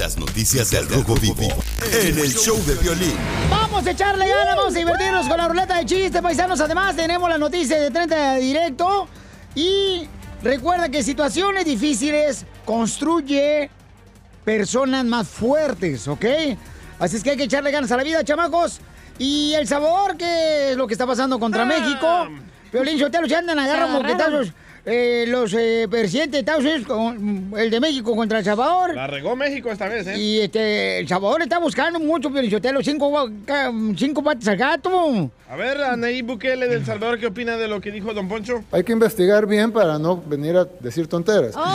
[0.00, 1.46] Las noticias del Rojo Vivo
[1.92, 3.12] en el show de Piolín.
[3.50, 6.58] Vamos a echarle ganas, vamos a divertirnos con la ruleta de chistes, paisanos.
[6.58, 9.08] Además, tenemos la noticia de 30 de directo.
[9.54, 10.08] Y
[10.42, 13.68] recuerda que situaciones difíciles construye
[14.42, 16.24] personas más fuertes, ¿ok?
[16.98, 18.80] Así es que hay que echarle ganas a la vida, chamacos.
[19.18, 22.26] Y el sabor, que es lo que está pasando contra México.
[22.72, 24.50] Piolín Sotelo, se andan, agarran moquetazos
[24.84, 28.94] eh, los eh, presidentes de Estados Unidos, con, el de México contra El Salvador.
[28.94, 30.18] La regó México esta vez, ¿eh?
[30.18, 33.30] Y este, El Salvador está buscando mucho, Piolichotelo, cinco,
[33.96, 35.30] cinco patas al gato.
[35.48, 38.64] A ver, Anaí Bukele del Salvador, ¿qué opina de lo que dijo Don Poncho?
[38.72, 41.54] Hay que investigar bien para no venir a decir tonteras.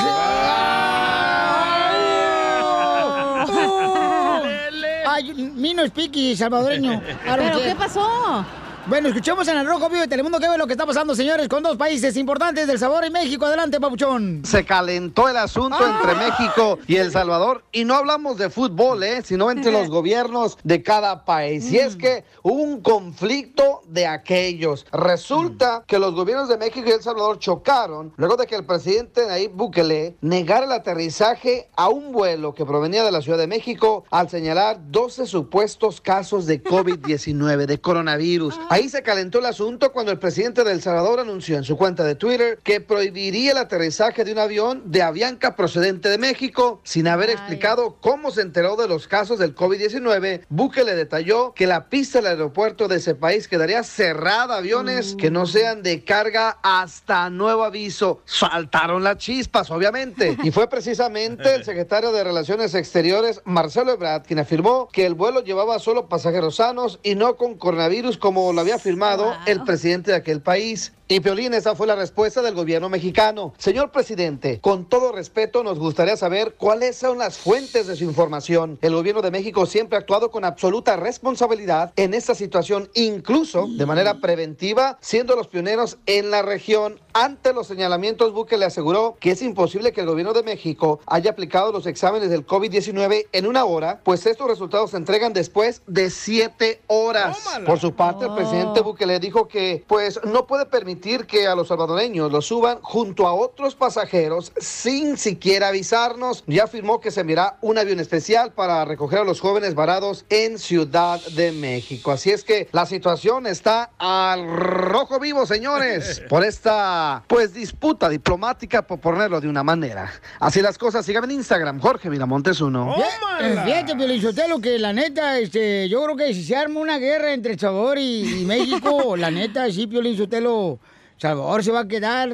[5.08, 7.02] Ay, Mino Spiky, salvadoreño.
[7.25, 8.45] ¿Pero qué pasó?
[8.88, 11.47] Bueno, escuchemos en el Rojo Vivo de Telemundo que ve lo que está pasando, señores,
[11.50, 13.44] con dos países importantes del sabor y México.
[13.47, 14.44] Adelante, papuchón.
[14.45, 16.00] Se calentó el asunto Ah.
[16.03, 17.63] entre México y El Salvador.
[17.72, 19.23] Y no hablamos de fútbol, ¿eh?
[19.23, 21.72] sino entre los gobiernos de cada país.
[21.72, 21.80] Y Mm.
[21.80, 24.86] es que hubo un conflicto de aquellos.
[24.91, 25.83] Resulta Mm.
[25.88, 29.50] que los gobiernos de México y El Salvador chocaron luego de que el presidente Nayib
[29.53, 34.30] Bukele negara el aterrizaje a un vuelo que provenía de la Ciudad de México al
[34.30, 38.53] señalar 12 supuestos casos de COVID-19, de coronavirus.
[38.76, 42.04] Ahí se calentó el asunto cuando el presidente de El Salvador anunció en su cuenta
[42.04, 47.08] de Twitter que prohibiría el aterrizaje de un avión de Avianca procedente de México sin
[47.08, 50.41] haber explicado cómo se enteró de los casos del COVID-19.
[50.50, 55.31] Bukele detalló que la pista del aeropuerto de ese país quedaría cerrada a aviones que
[55.31, 58.24] no sean de carga hasta nuevo aviso.
[58.25, 60.36] Saltaron las chispas, obviamente.
[60.44, 65.42] Y fue precisamente el secretario de Relaciones Exteriores, Marcelo Ebrard, quien afirmó que el vuelo
[65.42, 70.18] llevaba solo pasajeros sanos y no con coronavirus como lo había afirmado el presidente de
[70.18, 70.92] aquel país.
[71.08, 73.54] Y Piolín, esa fue la respuesta del gobierno mexicano.
[73.60, 78.80] Señor presidente, con todo respeto nos gustaría saber cuáles son las fuentes de su información.
[78.82, 83.86] El gobierno de México siempre ha actuado con absoluta responsabilidad en esta situación, incluso de
[83.86, 87.00] manera preventiva, siendo los pioneros en la región.
[87.14, 91.30] Ante los señalamientos, Buque le aseguró que es imposible que el gobierno de México haya
[91.30, 96.10] aplicado los exámenes del COVID-19 en una hora, pues estos resultados se entregan después de
[96.10, 97.38] siete horas.
[97.64, 101.67] Por su parte, el presidente Bukele dijo que pues no puede permitir que a los
[101.67, 106.44] salvadoreños los suban junto a otros pasajeros sin siquiera avisarnos.
[106.47, 110.57] Ya afirmó que se enviará un avión especial para recoger a los jóvenes varados en
[110.57, 112.11] Ciudad de México.
[112.11, 118.81] Así es que la situación está al rojo vivo, señores, por esta pues disputa diplomática,
[118.81, 120.12] por ponerlo de una manera.
[120.39, 122.95] Así las cosas, síganme en Instagram, Jorge Miramontes uno.
[123.41, 127.33] Eh, Fíjate, Piolichotelo, que la neta, este, yo creo que si se arma una guerra
[127.33, 130.79] entre El Salvador y, y México, la neta, sí, Piolichotelo,
[131.18, 132.30] Salvador se va a quedar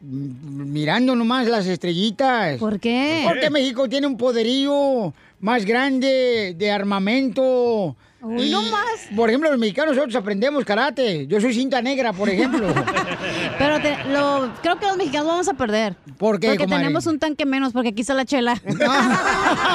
[0.00, 2.58] mirando nomás las estrellitas.
[2.58, 3.22] ¿Por qué?
[3.26, 7.96] Porque México tiene un poderío más grande de armamento.
[8.20, 8.82] Uy, no más.
[9.14, 11.26] Por ejemplo, los mexicanos nosotros aprendemos karate.
[11.28, 12.66] Yo soy cinta negra, por ejemplo.
[13.58, 15.94] Pero te- lo, creo que los mexicanos vamos a perder.
[16.18, 16.82] ¿Por qué, Porque comadre?
[16.82, 18.60] tenemos un tanque menos, porque aquí está la chela.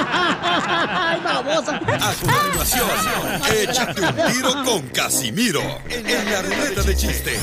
[0.05, 1.77] ¡Ay, babosa!
[1.87, 2.87] A continuación,
[3.61, 7.39] échate un tiro con Casimiro en la ruleta de chiste.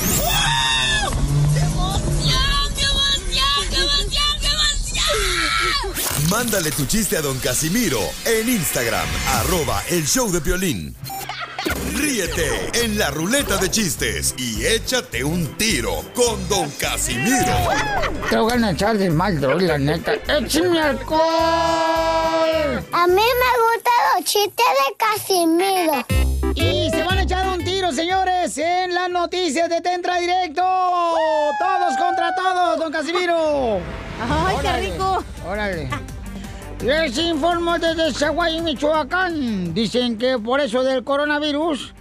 [6.31, 9.07] Mándale tu chiste a don Casimiro en Instagram,
[9.41, 10.95] arroba el show de violín.
[11.97, 17.53] Ríete en la ruleta de chistes y échate un tiro con don Casimiro.
[18.31, 20.13] Te voy a echar de mal, droga, la neta.
[20.29, 21.21] ¡Échame alcohol!
[22.93, 26.07] A mí me gustan los chistes de Casimiro.
[26.55, 30.63] Y se van a echar un tiro, señores, en las noticias de Tentra Directo.
[30.63, 33.81] Todos contra todos, don Casimiro.
[34.21, 35.25] ¡Ay, qué Órale, rico!
[35.45, 35.91] Órale.
[36.83, 39.75] Les informo desde Zaguay, Michoacán.
[39.75, 41.93] Dicen que por eso del coronavirus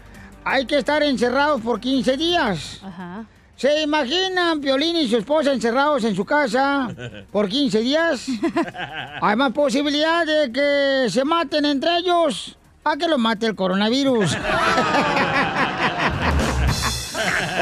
[0.46, 2.80] hay que estar encerrados por 15 días.
[2.84, 3.26] Ajá.
[3.58, 6.88] ¿Se imaginan Piolín y su esposa encerrados en su casa
[7.30, 8.28] por 15 días?
[9.22, 14.38] Hay más posibilidad de que se maten entre ellos a que lo mate el coronavirus.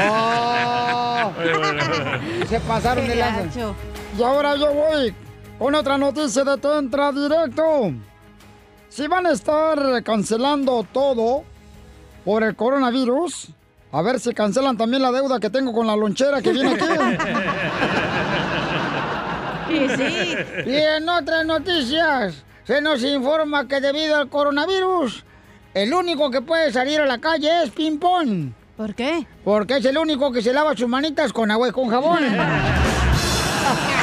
[0.00, 1.32] Oh,
[2.48, 3.74] se pasaron de lanza.
[4.16, 5.12] Y ahora yo voy
[5.58, 7.92] con otra noticia de Te Entra Directo.
[8.88, 11.44] Si van a estar cancelando todo
[12.24, 13.48] por el coronavirus,
[13.92, 16.84] a ver si cancelan también la deuda que tengo con la lonchera que viene aquí.
[19.68, 20.36] Y sí.
[20.64, 25.26] Y en otras noticias, se nos informa que debido al coronavirus,
[25.74, 28.52] el único que puede salir a la calle es Ping Pong.
[28.78, 29.26] ¿Por qué?
[29.44, 32.24] Porque es el único que se lava sus manitas con agua y con jabón.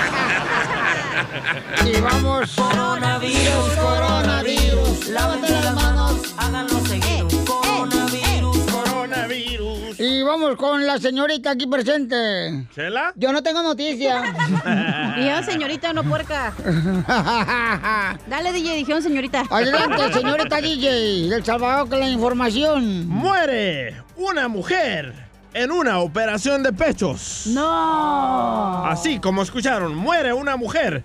[1.86, 2.56] y vamos.
[2.56, 5.08] Coronavirus, coronavirus.
[5.10, 6.36] Lávate las manos.
[6.38, 7.28] Háganlo seguido.
[7.46, 10.00] Coronavirus, coronavirus.
[10.00, 12.68] Y vamos con la señorita aquí presente.
[12.74, 13.14] ¿Chela?
[13.16, 14.24] Yo no tengo noticia.
[15.18, 16.54] Y yo, señorita, no puerca.
[18.28, 19.46] Dale, DJ, dijeron señorita.
[19.50, 23.08] Adelante, señorita DJ, del Salvador con la información.
[23.08, 25.14] Muere una mujer
[25.54, 27.44] en una operación de pechos.
[27.48, 28.86] No.
[28.86, 31.02] Así como escucharon, muere una mujer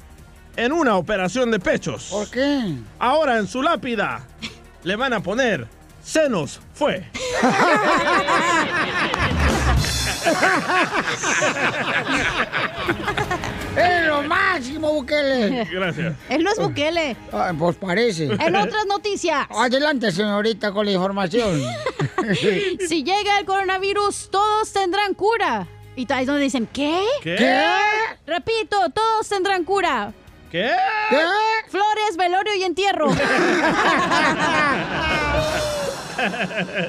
[0.57, 2.09] en una operación de pechos.
[2.11, 2.75] ¿Por qué?
[2.99, 4.27] Ahora en su lápida
[4.85, 5.67] le van a poner
[6.03, 7.07] senos fue.
[13.77, 15.65] ¡Es lo máximo, Bukele!
[15.71, 16.15] Gracias.
[16.29, 17.17] Él no es Bukele.
[17.33, 18.25] Ah, pues parece.
[18.25, 19.47] En otras noticias.
[19.51, 21.63] Adelante, señorita, con la información.
[22.87, 25.67] Si llega el coronavirus, todos tendrán cura.
[25.97, 27.03] Y ahí es donde dicen, ¿qué?
[27.23, 27.37] ¿Qué?
[27.37, 27.65] ¿Qué?
[28.27, 30.13] Repito, todos tendrán cura.
[30.51, 30.71] ¿Qué?
[31.11, 31.17] ¿Qué?
[31.69, 33.07] Flores, velorio y entierro.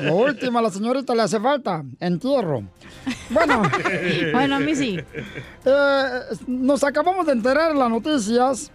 [0.01, 1.83] Lo último, a la señorita le hace falta.
[1.99, 2.63] Entierro.
[3.29, 3.61] Bueno,
[4.33, 4.99] bueno, a mí sí.
[5.65, 6.05] eh,
[6.47, 8.71] nos acabamos de enterar en las noticias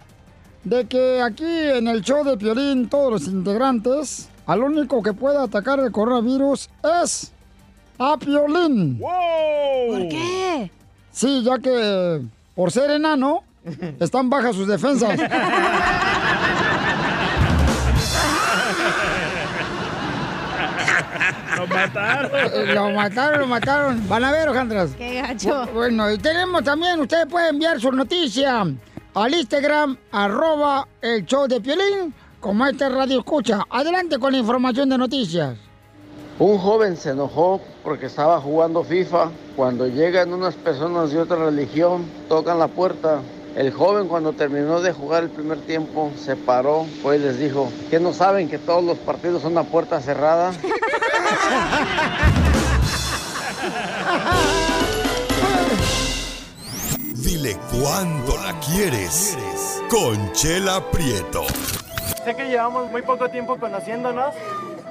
[0.63, 5.37] de que aquí en el show de Piolín, todos los integrantes, al único que puede
[5.37, 6.69] atacar el coronavirus
[7.03, 7.31] es
[7.99, 8.97] a Piolín.
[8.99, 9.11] ¡Wow!
[9.89, 10.71] ¿Por qué?
[11.11, 12.21] Sí, ya que
[12.55, 13.43] por ser enano,
[13.99, 15.19] están bajas sus defensas.
[21.57, 22.73] Lo mataron.
[22.75, 24.07] Lo mataron, lo mataron.
[24.09, 24.91] Van a ver, Ojandras.
[24.97, 25.63] Qué gacho.
[25.65, 28.61] Bu- Bueno, y tenemos también, ustedes pueden enviar su noticia
[29.13, 33.61] al Instagram, arroba el show de Piolín, como este radio escucha.
[33.69, 35.57] Adelante con la información de noticias.
[36.39, 39.31] Un joven se enojó porque estaba jugando FIFA.
[39.55, 43.21] Cuando llegan unas personas de otra religión, tocan la puerta.
[43.57, 47.71] El joven cuando terminó de jugar el primer tiempo se paró, fue y les dijo,
[47.89, 50.51] ¿que no saben que todos los partidos son a puerta cerrada?
[57.15, 59.35] Dile cuándo la quieres.
[59.89, 61.47] Conchela Prieto.
[62.23, 64.35] Sé que llevamos muy poco tiempo conociéndonos.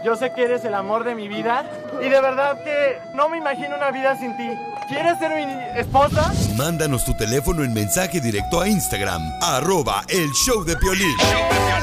[0.06, 1.68] Yo sé que eres el amor de mi vida.
[2.00, 4.48] Y de verdad que no me imagino una vida sin ti.
[4.86, 6.32] ¿Quieres ser mi esposa?
[6.54, 11.16] Mándanos tu teléfono en mensaje directo a Instagram, arroba el show de Piolín.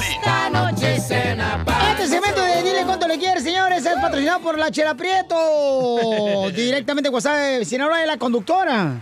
[0.10, 4.72] Esta noche cena Este segmento de Dile cuánto le quieres, señores, es patrocinado por la
[4.72, 6.50] Chela Prieto.
[6.56, 9.02] Directamente de WhatsApp, de Sinaloa de la conductora.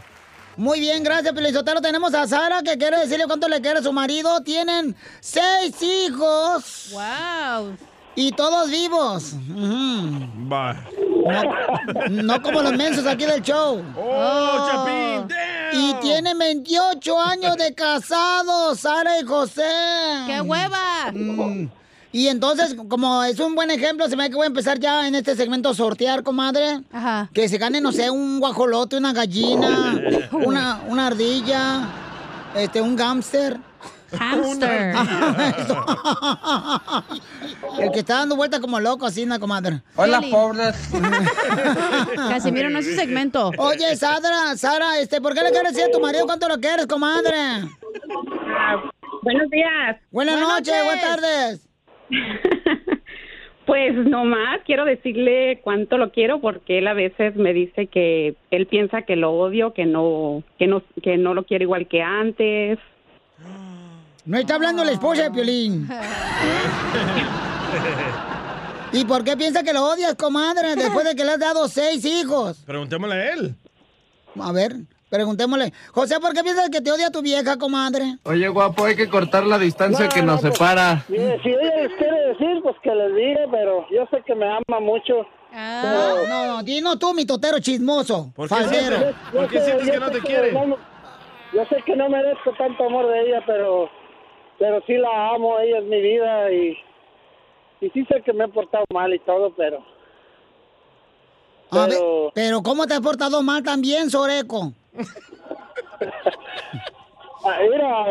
[0.57, 1.79] Muy bien, gracias, Pelizotero.
[1.79, 4.41] Tenemos a Sara que quiere decirle cuánto le quiere a su marido.
[4.41, 6.89] Tienen seis hijos.
[6.91, 7.90] ¡Wow!
[8.15, 9.33] Y todos vivos.
[10.51, 10.75] Va.
[12.09, 13.81] No, no como los mensos aquí del show.
[13.97, 15.35] ¡Oh, Chapín!
[15.73, 19.63] Y tienen 28 años de casados, Sara y José.
[20.27, 21.11] ¡Qué hueva!
[21.13, 21.69] Mm.
[22.13, 25.07] Y entonces, como es un buen ejemplo, se me ve que voy a empezar ya
[25.07, 26.81] en este segmento a sortear, comadre.
[26.91, 27.29] Ajá.
[27.33, 30.01] Que se gane, no sé, un guajolote, una gallina,
[30.31, 31.87] una, una ardilla,
[32.55, 33.57] este, un gámster.
[34.17, 34.93] Hamster.
[37.79, 39.81] El que está dando vueltas como loco, así, ¿no, comadre?
[39.95, 40.91] Hola, pobres.
[42.29, 43.51] Casimiro, no es su segmento.
[43.57, 46.87] Oye, Sara, Sara, este, ¿por qué le quieres decir a tu marido cuánto lo quieres,
[46.87, 47.35] comadre?
[49.21, 49.97] Buenos días.
[50.11, 51.67] Buenas, noches, buenas tardes.
[53.65, 58.65] Pues nomás quiero decirle cuánto lo quiero porque él a veces me dice que él
[58.65, 62.79] piensa que lo odio, que no, que no, que no lo quiere igual que antes.
[64.25, 65.87] No está hablando la esposa de Piolín.
[68.93, 72.03] ¿Y por qué piensa que lo odias, comadre, después de que le has dado seis
[72.05, 72.57] hijos?
[72.65, 73.55] Preguntémosle a él.
[74.39, 74.75] A ver,
[75.09, 75.71] preguntémosle.
[75.93, 78.17] José, ¿por qué piensas que te odia tu vieja, comadre?
[78.23, 81.03] Oye, guapo, hay que cortar la distancia que nos separa.
[81.07, 84.45] Mire, si ella les quiere decir, pues que les diga, pero yo sé que me
[84.45, 85.25] ama mucho.
[85.53, 88.97] No, no, no, dinos tú, mi totero chismoso, ¿Por qué falsero.
[88.97, 90.51] sientes- por qué sientes que no te quiere?
[91.53, 93.89] Yo sé que no merezco tanto amor de ella, pero,
[94.61, 96.77] pero sí la amo, ella es mi vida y,
[97.81, 99.83] y sí sé que me he portado mal y todo, pero...
[101.71, 104.71] A ver, Pero- pero ¿cómo te has portado mal también, Soreco?
[107.43, 108.05] Ah, Mira,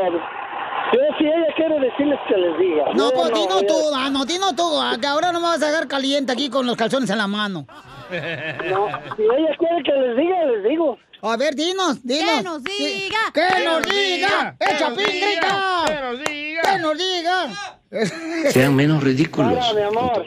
[0.93, 2.85] yo si ella quiere decirles que les diga.
[2.95, 5.63] No, pues dinos yo- tú, ah, no, dinos tú, ah, que ahora no me vas
[5.63, 7.65] a dejar caliente aquí con los calzones en la mano.
[8.11, 10.99] No, si ella quiere que les diga, les digo.
[11.23, 12.39] A ver, dinos, dinos.
[12.39, 13.19] ¡Que nos diga!
[13.35, 14.57] ¡Que nos diga!
[14.59, 15.85] ¡El Chapín grita!
[15.87, 16.63] ¡Que nos diga!
[16.63, 17.49] ¡Que nos diga!
[18.51, 19.55] Sean menos ridículos.
[19.55, 20.27] Sara, mi amor,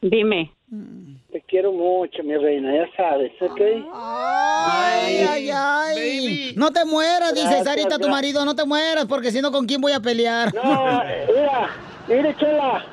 [0.00, 0.52] Dime.
[1.30, 3.60] te quiero mucho, mi reina, ya sabes, ¿ok?
[3.94, 6.54] Ay, ay, ay.
[6.56, 9.66] No te mueras, dice Gracias, Sarita, tu marido, no te mueras, porque si no, ¿con
[9.66, 10.52] quién voy a pelear?
[10.54, 11.70] No, mira,
[12.08, 12.84] mire, Chela,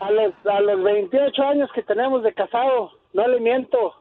[0.00, 3.94] a los, a los 28 años que tenemos de casado, no le miento,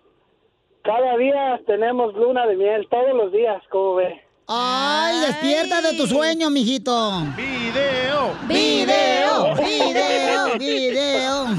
[0.83, 4.21] cada día tenemos luna de miel, todos los días, ¿cómo ve?
[4.47, 7.23] Ay, despierta de tu sueño, mijito.
[7.37, 8.33] ¡Video!
[8.47, 11.47] Video, video, video.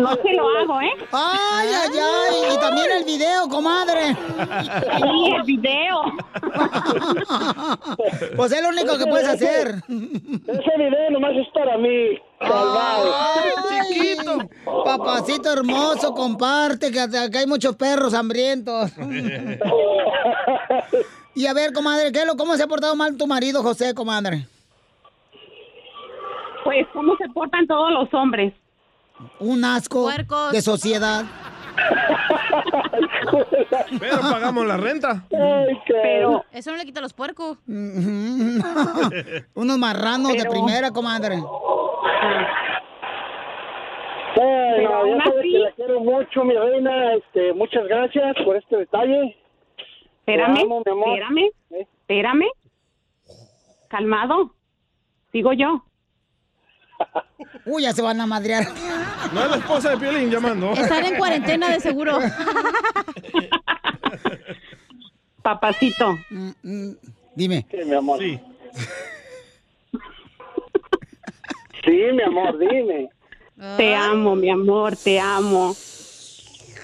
[0.00, 0.90] No se lo hago, ¿eh?
[1.12, 2.54] Ay, ay, ay.
[2.54, 4.16] Y también el video, comadre.
[4.16, 6.02] Sí, el video.
[8.36, 9.82] Pues es lo único que puedes hacer.
[9.88, 13.14] Ese video nomás es para mí, salvado.
[13.14, 13.50] Ay,
[13.88, 14.38] chiquito.
[14.84, 18.90] Papacito hermoso, comparte, que acá hay muchos perros hambrientos.
[21.36, 23.92] Y a ver, comadre, ¿qué es lo, ¿cómo se ha portado mal tu marido, José,
[23.94, 24.46] comadre?
[26.64, 28.54] Pues, ¿cómo se portan todos los hombres?
[29.38, 30.52] Un asco Puercos.
[30.52, 31.26] de sociedad.
[34.00, 35.26] Pero pagamos la renta.
[35.28, 37.58] Pero, Eso no le quita los puercos.
[37.66, 38.64] Unos
[39.78, 41.36] marranos de primera, comadre.
[44.36, 49.36] Bueno, ya sabes que la quiero mucho, mi reina, este, muchas gracias por este detalle.
[50.26, 51.08] Espérame, amo, mi amor.
[51.08, 52.46] espérame, espérame.
[53.88, 54.54] Calmado.
[55.30, 55.84] Sigo yo.
[57.66, 58.66] Uy, ya se van a madrear.
[59.32, 60.72] No es la esposa de Piolín llamando.
[60.72, 62.18] Están en cuarentena de seguro.
[65.42, 66.18] Papacito.
[67.34, 67.66] Dime.
[67.70, 68.18] Sí, mi amor.
[68.18, 68.40] Sí.
[71.84, 73.08] Sí, mi amor, dime.
[73.76, 75.74] Te amo, mi amor, te amo.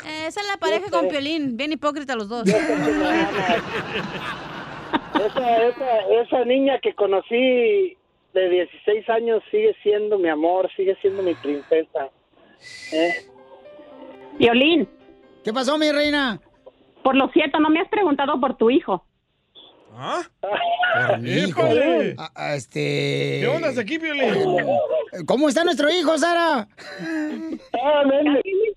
[0.07, 1.57] Eh, Esa es la pareja con Piolín.
[1.57, 2.47] Bien hipócrita los dos.
[5.15, 7.97] Esa, esa, esa niña que conocí
[8.35, 12.09] de 16 años sigue siendo mi amor, sigue siendo mi princesa.
[12.93, 13.27] ¿Eh?
[14.39, 14.89] Violín,
[15.45, 16.41] ¿Qué pasó, mi reina?
[17.03, 19.05] por lo cierto, no me has preguntado por tu hijo.
[19.95, 20.23] ¿Ah?
[21.09, 21.63] Por mi hijo.
[22.17, 23.41] Ah, ah, este.
[23.43, 24.57] ¿Qué onda aquí, Piolín?
[25.27, 26.67] ¿Cómo está nuestro hijo, Sara?
[27.75, 28.03] Ah,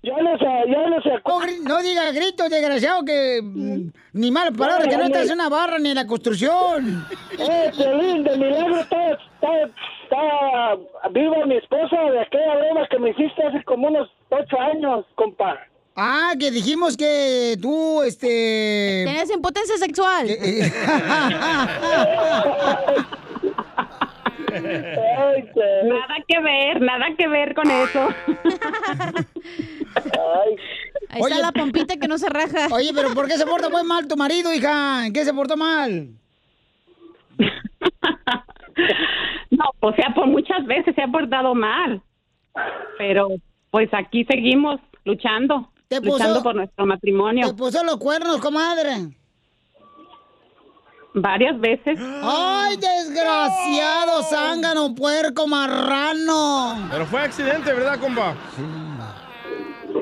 [0.06, 4.30] ya no se, ya no se No, gri- no diga gritos, desgraciado, que mm, ni
[4.30, 7.04] malas palabras, que no estás en una barra ni en la construcción.
[7.38, 9.48] Eh, Piolín, de milagro está, está,
[10.04, 10.76] está
[11.10, 15.58] viva mi esposa de aquella broma que me hiciste hace como unos ocho años, compa.
[15.96, 19.02] Ah, que dijimos que tú, este...
[19.06, 20.26] Tienes impotencia sexual.
[24.60, 28.08] Nada que ver, nada que ver con eso.
[29.94, 30.56] ay,
[31.10, 31.34] Ahí Oye.
[31.34, 32.68] está la pompita que no se raja.
[32.72, 35.06] Oye, pero ¿por qué se porta muy mal tu marido, hija?
[35.06, 36.08] ¿En qué se portó mal?
[39.50, 42.02] No, o sea, por muchas veces se ha portado mal.
[42.98, 43.28] Pero,
[43.70, 45.70] pues aquí seguimos luchando.
[45.88, 47.46] Te puso- luchando por nuestro matrimonio.
[47.48, 49.08] Te puso los cuernos, comadre.
[51.18, 51.98] Varias veces.
[52.22, 56.86] ¡Ay, desgraciado, zángano, puerco, marrano!
[56.90, 58.34] Pero fue accidente, ¿verdad, compa?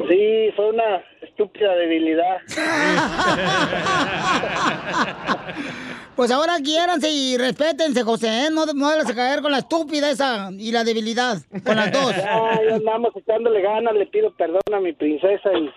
[0.09, 2.38] sí, fue una estúpida debilidad.
[6.16, 8.49] Pues ahora quiéranse y respétense, José, ¿eh?
[8.52, 12.12] No, no debes caer con la estúpida esa y la debilidad, con las dos.
[12.30, 15.68] Ay, andamos echándole ganas, le pido perdón a mi princesa y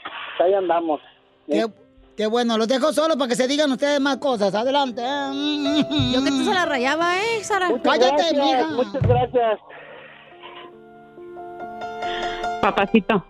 [0.44, 1.01] ahí andamos.
[1.48, 1.65] Qué,
[2.17, 4.53] qué bueno, los dejo solos para que se digan ustedes más cosas.
[4.53, 5.01] Adelante.
[5.05, 5.86] ¿eh?
[6.13, 7.69] Yo que tú se la rayaba, ¿eh, Sara?
[7.83, 8.67] Cállate, gracias, mija.
[8.71, 9.59] Muchas gracias.
[12.62, 13.24] Papacito,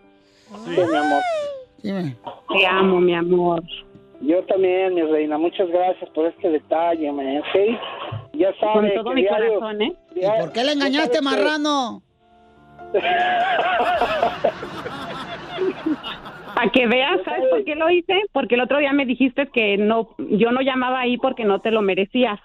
[0.65, 1.21] Sí, mi amor.
[1.83, 2.17] Dime.
[2.49, 3.61] te amo, mi amor.
[4.21, 7.45] Yo también, mi reina, muchas gracias por este detalle, me, ¿ok?
[8.33, 9.95] Ya Con sabe todo que mi diario- corazón, ¿eh?
[10.15, 12.01] ¿Y por qué le engañaste, marrano?
[16.57, 18.19] Para que veas, ¿sabes por qué lo hice?
[18.33, 21.69] Porque el otro día me dijiste que no, yo no llamaba ahí porque no te
[21.69, 22.39] lo merecías.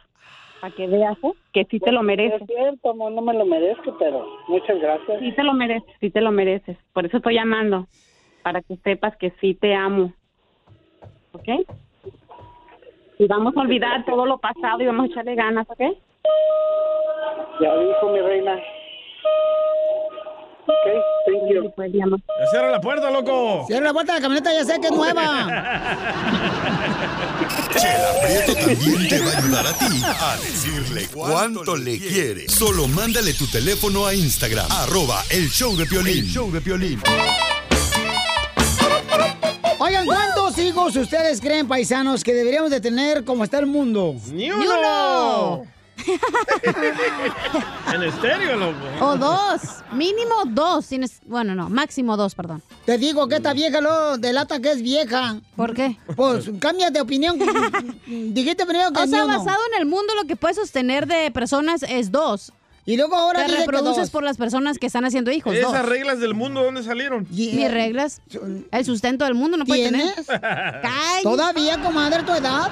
[0.61, 1.33] Para que veas, ¿eh?
[1.55, 2.43] Que sí te lo mereces.
[2.43, 5.19] Es cierto, no me lo merezco, pero muchas gracias.
[5.19, 6.77] Sí te lo mereces, sí te lo mereces.
[6.93, 7.87] Por eso estoy llamando.
[8.43, 10.13] Para que sepas que sí te amo.
[11.33, 11.49] ¿Ok?
[13.19, 15.81] Y vamos a olvidar todo lo pasado y vamos a echarle ganas, ¿ok?
[17.63, 18.61] Ya dijo mi reina.
[20.65, 20.87] Ok,
[21.27, 21.73] thank you.
[21.75, 21.91] Pues,
[22.51, 23.65] cierra la puerta, loco.
[23.67, 25.49] Cierra la puerta de la camioneta, ya sé que es nueva.
[27.73, 32.49] Chela Prieto también te va a ayudar a ti a decirle cuánto le quiere.
[32.49, 36.27] Solo mándale tu teléfono a Instagram, arroba el show de Piolín.
[36.27, 37.03] show de Piolín.
[39.79, 44.15] Oigan, ¿cuántos hijos ustedes creen, paisanos, que deberíamos de tener como está el mundo?
[44.33, 45.65] ¡Ni uno!
[47.93, 48.79] En estéreo, loco.
[49.01, 49.61] O dos.
[49.93, 50.87] Mínimo dos.
[50.87, 51.21] Tienes...
[51.27, 51.69] Bueno, no.
[51.69, 52.63] Máximo dos, perdón.
[52.87, 55.37] Te digo que esta vieja lo delata que es vieja.
[55.57, 55.99] ¿Por qué?
[56.17, 57.39] Pues cambia de opinión.
[58.07, 61.83] Dijiste primero que O sea, basado en el mundo, lo que puedes sostener de personas
[61.83, 62.53] es dos.
[62.85, 64.11] Y luego ahora Te que reproduces dos.
[64.11, 65.55] por las personas que están haciendo hijos.
[65.55, 65.87] Esas dos.
[65.87, 67.27] reglas del mundo, ¿dónde salieron?
[67.31, 68.21] Mis reglas.
[68.73, 70.13] El sustento del mundo no puede tener.
[70.15, 71.23] ¿Tienes?
[71.23, 72.71] ¿Todavía, comadre, tu edad?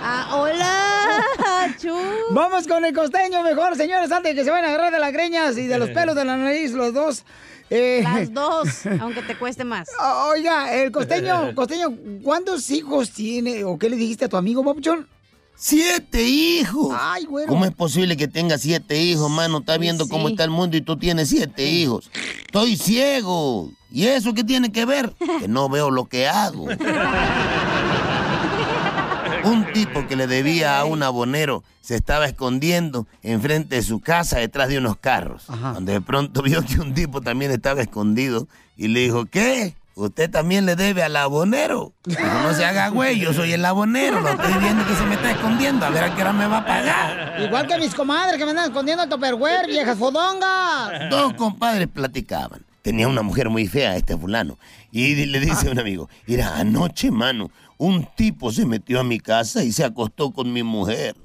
[0.00, 1.94] Ah, hola, Chu.
[2.30, 5.12] Vamos con el costeño mejor, señores, antes de que se vayan a agarrar de las
[5.12, 7.24] greñas y de los pelos de la nariz, los dos.
[7.70, 9.88] Eh, Las dos, aunque te cueste más.
[10.30, 15.06] Oiga, el costeño, costeño, ¿cuántos hijos tiene o qué le dijiste a tu amigo, Papuchón?
[15.54, 16.96] ¡Siete hijos!
[16.98, 17.48] Ay, güero.
[17.48, 19.58] ¿Cómo es posible que tengas siete hijos, mano?
[19.58, 22.10] Estás viendo cómo está el mundo y tú tienes siete hijos.
[22.46, 23.70] Estoy ciego.
[23.90, 25.12] ¿Y eso qué tiene que ver?
[25.40, 26.68] Que no veo lo que hago.
[29.48, 34.38] Un tipo que le debía a un abonero se estaba escondiendo enfrente de su casa
[34.38, 35.44] detrás de unos carros.
[35.46, 39.74] Cuando de pronto vio que un tipo también estaba escondido y le dijo, ¿qué?
[39.94, 41.92] ¿Usted también le debe al abonero?
[42.04, 45.14] Dijo, no se haga güey, yo soy el abonero, lo estoy viendo que se me
[45.14, 47.40] está escondiendo, a ver a qué hora me va a pagar.
[47.40, 51.10] Igual que mis comadres que me andan escondiendo el topperware, viejas fodongas.
[51.10, 52.64] Dos compadres platicaban.
[52.82, 54.56] Tenía una mujer muy fea, este fulano.
[54.92, 59.18] Y le dice a un amigo, mira, anoche, mano, un tipo se metió a mi
[59.20, 61.16] casa y se acostó con mi mujer.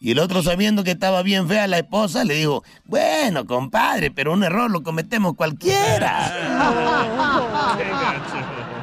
[0.00, 4.32] Y el otro, sabiendo que estaba bien fea la esposa, le dijo, bueno, compadre, pero
[4.32, 6.28] un error lo cometemos cualquiera.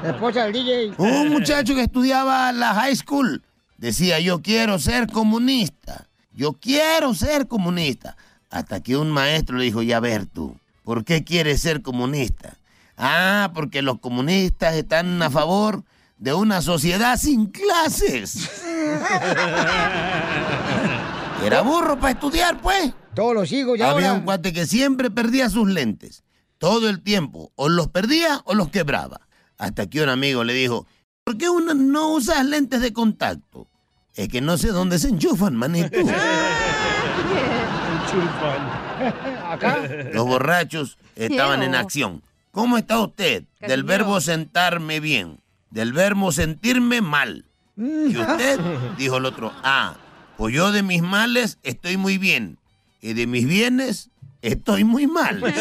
[0.03, 0.93] La esposa del DJ.
[0.97, 3.43] Un muchacho que estudiaba la high school
[3.77, 8.17] decía, yo quiero ser comunista, yo quiero ser comunista.
[8.49, 12.57] Hasta que un maestro le dijo, ya ver tú, ¿por qué quieres ser comunista?
[12.97, 15.83] Ah, porque los comunistas están a favor
[16.21, 18.47] de una sociedad sin clases.
[21.43, 22.93] Era burro para estudiar, pues.
[23.15, 24.19] Todos los hijos ya Había ahora.
[24.19, 26.23] un cuate que siempre perdía sus lentes.
[26.59, 27.51] Todo el tiempo.
[27.55, 29.21] O los perdía o los quebraba.
[29.57, 30.85] Hasta que un amigo le dijo,
[31.23, 33.67] ¿por qué uno no usas lentes de contacto?
[34.13, 35.97] Es que no sé dónde se enchufan, manito.
[39.49, 39.79] Acá.
[40.13, 42.21] Los borrachos estaban en acción.
[42.51, 43.45] ¿Cómo está usted?
[43.59, 45.40] Del verbo sentarme bien.
[45.71, 47.45] Del verbo sentirme mal.
[47.77, 48.59] ¿Y usted?
[48.97, 49.51] Dijo el otro.
[49.63, 49.95] Ah,
[50.37, 52.59] pues yo de mis males estoy muy bien.
[53.01, 54.09] Y de mis bienes
[54.41, 55.41] estoy muy mal.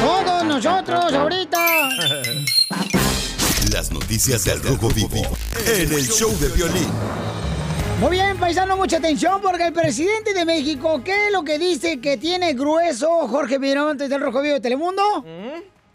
[0.00, 1.88] Todos nosotros ahorita.
[3.72, 5.22] Las noticias del Rojo Vivo
[5.66, 6.88] en el show de violín.
[8.00, 11.98] Muy bien, paisano, mucha atención porque el presidente de México, ¿qué es lo que dice
[11.98, 15.02] que tiene grueso Jorge Miramontes del Rojo Vivo de Telemundo?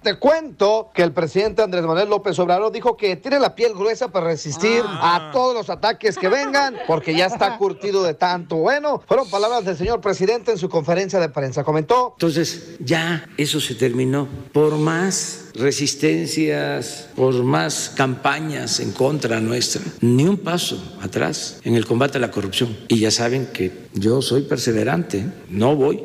[0.02, 4.12] Te cuento que el presidente Andrés Manuel López Obrador dijo que tiene la piel gruesa
[4.12, 8.56] para resistir a todos los ataques que vengan, porque ya está curtido de tanto.
[8.56, 11.64] Bueno, fueron palabras del señor presidente en su conferencia de prensa.
[11.64, 14.28] Comentó Entonces ya eso se terminó.
[14.52, 21.86] Por más resistencias, por más campañas en contra nuestra, ni un paso atrás en el
[21.86, 22.76] combate a la corrupción.
[22.88, 26.04] Y ya saben que yo soy perseverante, no voy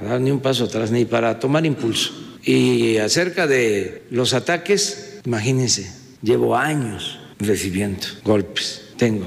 [0.00, 2.29] a dar ni un paso atrás ni para tomar impulso.
[2.42, 9.26] Y acerca de los ataques, imagínense, llevo años recibiendo golpes, tengo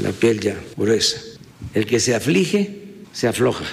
[0.00, 1.18] la piel ya gruesa.
[1.72, 3.64] El que se aflige, se afloja.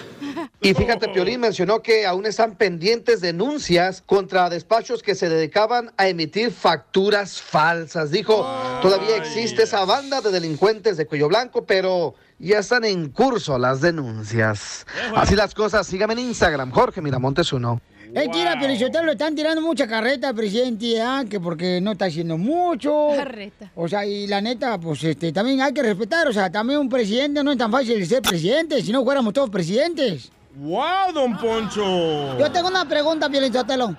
[0.63, 6.07] Y fíjate, Piolín mencionó que aún están pendientes denuncias contra despachos que se dedicaban a
[6.07, 8.11] emitir facturas falsas.
[8.11, 8.45] Dijo,
[8.79, 13.81] todavía existe esa banda de delincuentes de cuello blanco, pero ya están en curso las
[13.81, 14.85] denuncias.
[15.15, 17.81] Así las cosas, síganme en Instagram, Jorge Miramontes uno.
[18.13, 21.23] Es que mira, pero le están tirando mucha carreta presidente, ¿ah?
[21.29, 23.09] que porque no está haciendo mucho.
[23.15, 23.71] Carreta.
[23.75, 26.27] O sea, y la neta, pues este, también hay que respetar.
[26.27, 29.33] O sea, también un presidente no es tan fácil de ser presidente, si no fuéramos
[29.33, 30.29] todos presidentes.
[30.55, 32.37] ¡Wow, don Poncho!
[32.37, 33.95] Yo tengo una pregunta, Pielichotelo.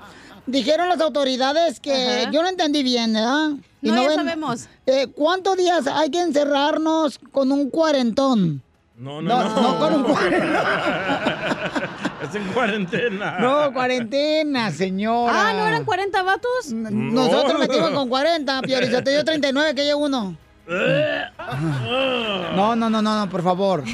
[0.47, 3.51] Dijeron las autoridades que yo no entendí bien, ¿verdad?
[3.81, 4.69] No, ya sabemos.
[4.85, 8.61] Eh, ¿Cuántos días hay que encerrarnos con un cuarentón?
[8.99, 9.63] No, no, No, no.
[9.63, 10.05] no, con un
[12.35, 13.39] en cuarentena.
[13.39, 15.33] No, cuarentena, señora.
[15.51, 16.73] Ah, ¿no eran 40 vatos?
[16.73, 19.19] Nosotros metimos con 40, Piolichotelo.
[19.19, 20.37] Yo 39, que llevo uno.
[22.55, 23.85] No, no, no, no, no, por favor.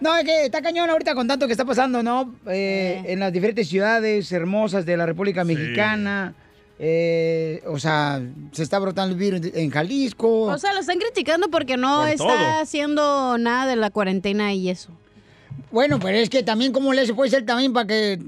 [0.00, 2.34] No, es que está cañón ahorita con tanto que está pasando, ¿no?
[2.46, 6.34] Eh, En las diferentes ciudades hermosas de la República Mexicana.
[6.80, 10.42] Eh, o sea, se está brotando el virus en Jalisco.
[10.42, 12.60] O sea, lo están criticando porque no Por está todo.
[12.62, 14.92] haciendo nada de la cuarentena y eso.
[15.70, 18.18] Bueno, pero es que también, ¿cómo le se puede ser también para que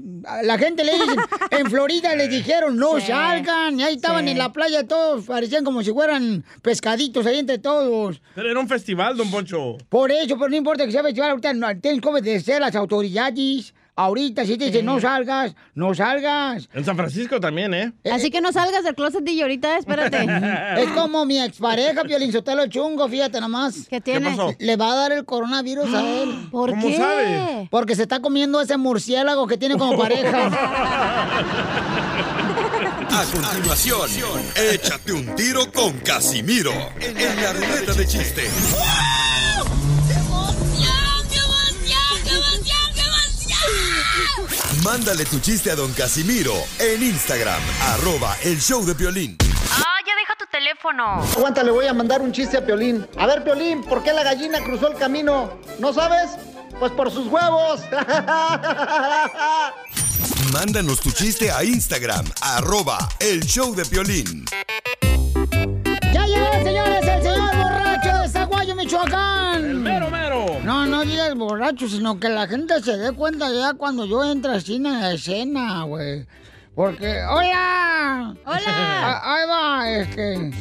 [0.43, 1.15] la gente le dicen?
[1.51, 3.07] En Florida les dijeron, no Sí.
[3.07, 3.79] salgan.
[3.79, 4.31] Y ahí estaban Sí.
[4.31, 8.21] en la playa todos, parecían como si fueran pescaditos ahí entre todos.
[8.35, 9.77] Pero era un festival, don Poncho.
[9.89, 13.73] Por eso, pero no importa que sea festival, ahorita no, tienen que obedecer las autoridades.
[13.95, 16.69] Ahorita, si te dicen no salgas, no salgas.
[16.73, 17.91] En San Francisco también, ¿eh?
[18.11, 20.25] Así que no salgas del closet DJ ahorita, espérate.
[20.81, 23.87] Es como mi expareja, Piolín Sotelo Chungo, fíjate nomás.
[23.89, 24.31] ¿Qué tiene?
[24.31, 24.55] ¿Qué pasó?
[24.57, 26.47] Le va a dar el coronavirus a él.
[26.51, 26.97] ¿Por ¿Cómo qué?
[26.97, 27.67] sabe?
[27.69, 30.49] Porque se está comiendo ese murciélago que tiene como pareja.
[33.13, 38.43] A continuación, échate un tiro con Casimiro en la ruleta de chiste.
[44.83, 47.61] Mándale tu chiste a don Casimiro en Instagram,
[47.93, 49.37] arroba el show de violín.
[49.73, 51.21] Ah, ya deja tu teléfono.
[51.37, 53.05] Aguanta, le voy a mandar un chiste a Piolín.
[53.17, 55.59] A ver, Piolín, ¿por qué la gallina cruzó el camino?
[55.77, 56.31] ¿No sabes?
[56.79, 57.81] Pues por sus huevos.
[60.51, 64.45] Mándanos tu chiste a Instagram, arroba el show de violín.
[66.11, 69.83] ¡Ya llegó, señores, el señor borracho de Zaguayo, Michoacán!
[71.01, 74.75] No, digas borracho, sino que la gente se dé cuenta ya cuando yo entro así
[74.75, 76.27] en la escena, güey.
[76.75, 78.35] Porque, ¡hola!
[78.45, 78.61] ¡Hola!
[78.67, 80.51] Ah, ahí va, este...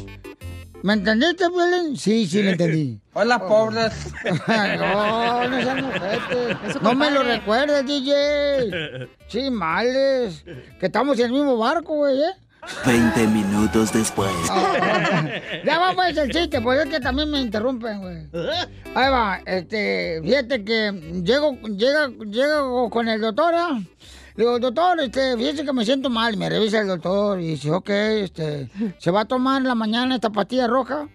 [0.82, 1.94] ¿Me entendiste, Violín?
[1.94, 2.98] Sí, sí, me entendí.
[3.12, 3.92] Hola, pobres.
[4.48, 6.80] no, no sean ojetes.
[6.80, 9.10] No me lo recuerdes, DJ.
[9.28, 10.42] Sí, males.
[10.78, 12.32] Que estamos en el mismo barco, güey, ¿eh?
[12.84, 14.30] 20 minutos después.
[15.64, 18.16] Ya va pues el chiste, pues es que también me interrumpen, güey.
[18.94, 23.80] Ahí va, este, fíjate que llego, llega, llego con el doctor, ¿ah?
[24.36, 26.36] Le digo, doctor, este, fíjese que me siento mal.
[26.36, 30.14] Me revisa el doctor y dice, ok, este, se va a tomar en la mañana
[30.14, 31.08] esta pastilla roja.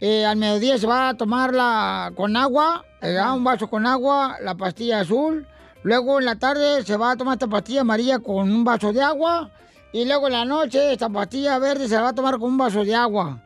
[0.00, 4.36] Eh, al mediodía se va a tomarla con agua, eh, ah, un vaso con agua,
[4.42, 5.46] la pastilla azul.
[5.82, 9.02] Luego en la tarde se va a tomar esta pastilla amarilla con un vaso de
[9.02, 9.50] agua.
[9.94, 12.58] Y luego en la noche esta pastilla verde se la va a tomar con un
[12.58, 13.40] vaso de agua.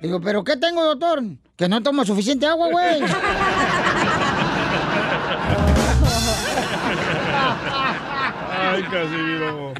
[0.00, 1.20] Digo, ¿pero qué tengo, doctor?
[1.56, 3.02] Que no tomo suficiente agua, güey.
[8.60, 9.74] Ay, Casimiro.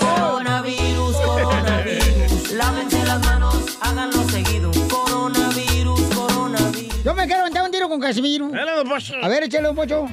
[0.00, 2.52] Coronavirus, coronavirus.
[2.54, 4.72] Lávense las manos, háganlo seguido.
[4.90, 7.04] Coronavirus, coronavirus.
[7.04, 8.50] Yo me quiero aventar un tiro con Casimiro.
[9.22, 10.08] A ver, échale un pocho.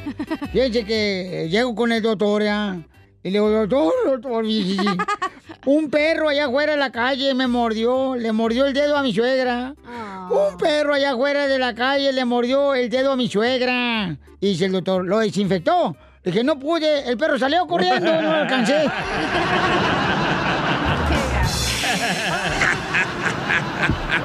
[0.51, 2.77] Fíjense que llego con el doctor ya.
[3.27, 3.91] Y le digo, doctor,
[5.65, 9.13] un perro allá afuera de la calle me mordió, le mordió el dedo a mi
[9.13, 9.75] suegra.
[10.29, 14.15] Un perro allá afuera de la calle le mordió el dedo a mi suegra.
[14.39, 15.97] Y dice el doctor, ¿lo desinfectó?
[16.23, 18.85] Le dije, no pude, el perro salió corriendo, no lo alcancé.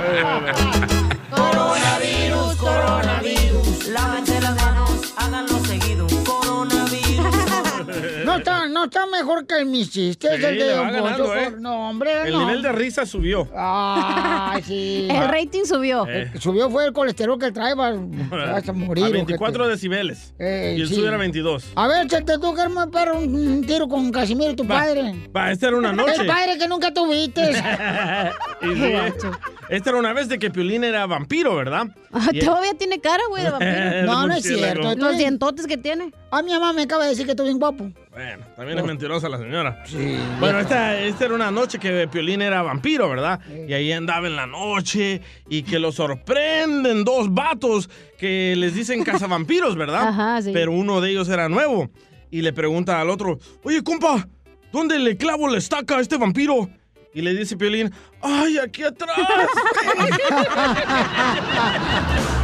[1.35, 3.89] Coronavirus, coronavirus.
[3.89, 5.62] Lávense las manos, háganlo
[8.83, 11.37] No está, mejor que mis chistes, Sí, el de le Don va ganando, Poncho.
[11.41, 11.55] ¿eh?
[11.61, 12.41] No, hombre, El no.
[12.41, 13.49] nivel de risa subió.
[13.57, 15.07] Ay, sí.
[15.11, 16.05] El rating subió.
[16.09, 16.33] Eh.
[16.41, 17.95] Subió fue el colesterol que trae, vas,
[18.31, 19.05] vas a morir.
[19.05, 19.25] a ojete.
[19.25, 20.35] 24 decibeles.
[20.41, 20.97] Eh, y el sí.
[20.97, 21.65] suyo era 22.
[21.77, 25.15] A ver, échate tú, Carmen, perro, un, un tiro con Casimiro, tu padre.
[25.37, 26.23] Va, esta era una noche.
[26.23, 27.51] El padre que nunca tuviste.
[28.63, 28.93] Y sí,
[29.69, 31.87] esta era una vez de que Piolín era vampiro, ¿verdad?
[32.33, 34.03] Y- Todavía tiene cara, güey, de vampiro.
[34.07, 34.95] No, no es cierto.
[34.97, 36.13] Los dientotes que tiene.
[36.33, 37.91] A mi mamá me acaba de decir que estoy bien guapo.
[38.13, 39.83] Bueno, también es mentirosa la señora.
[39.87, 40.19] Sí.
[40.39, 43.41] Bueno, esta, esta era una noche que Piolín era vampiro, ¿verdad?
[43.67, 49.03] Y ahí andaba en la noche y que lo sorprenden dos vatos que les dicen
[49.05, 50.09] cazavampiros, ¿verdad?
[50.09, 50.51] Ajá, sí.
[50.53, 51.91] Pero uno de ellos era nuevo.
[52.31, 54.29] Y le pregunta al otro, oye, compa,
[54.73, 56.69] ¿dónde le clavo la estaca a este vampiro?
[57.15, 59.17] Y le dice Piolín, ¡ay, aquí atrás!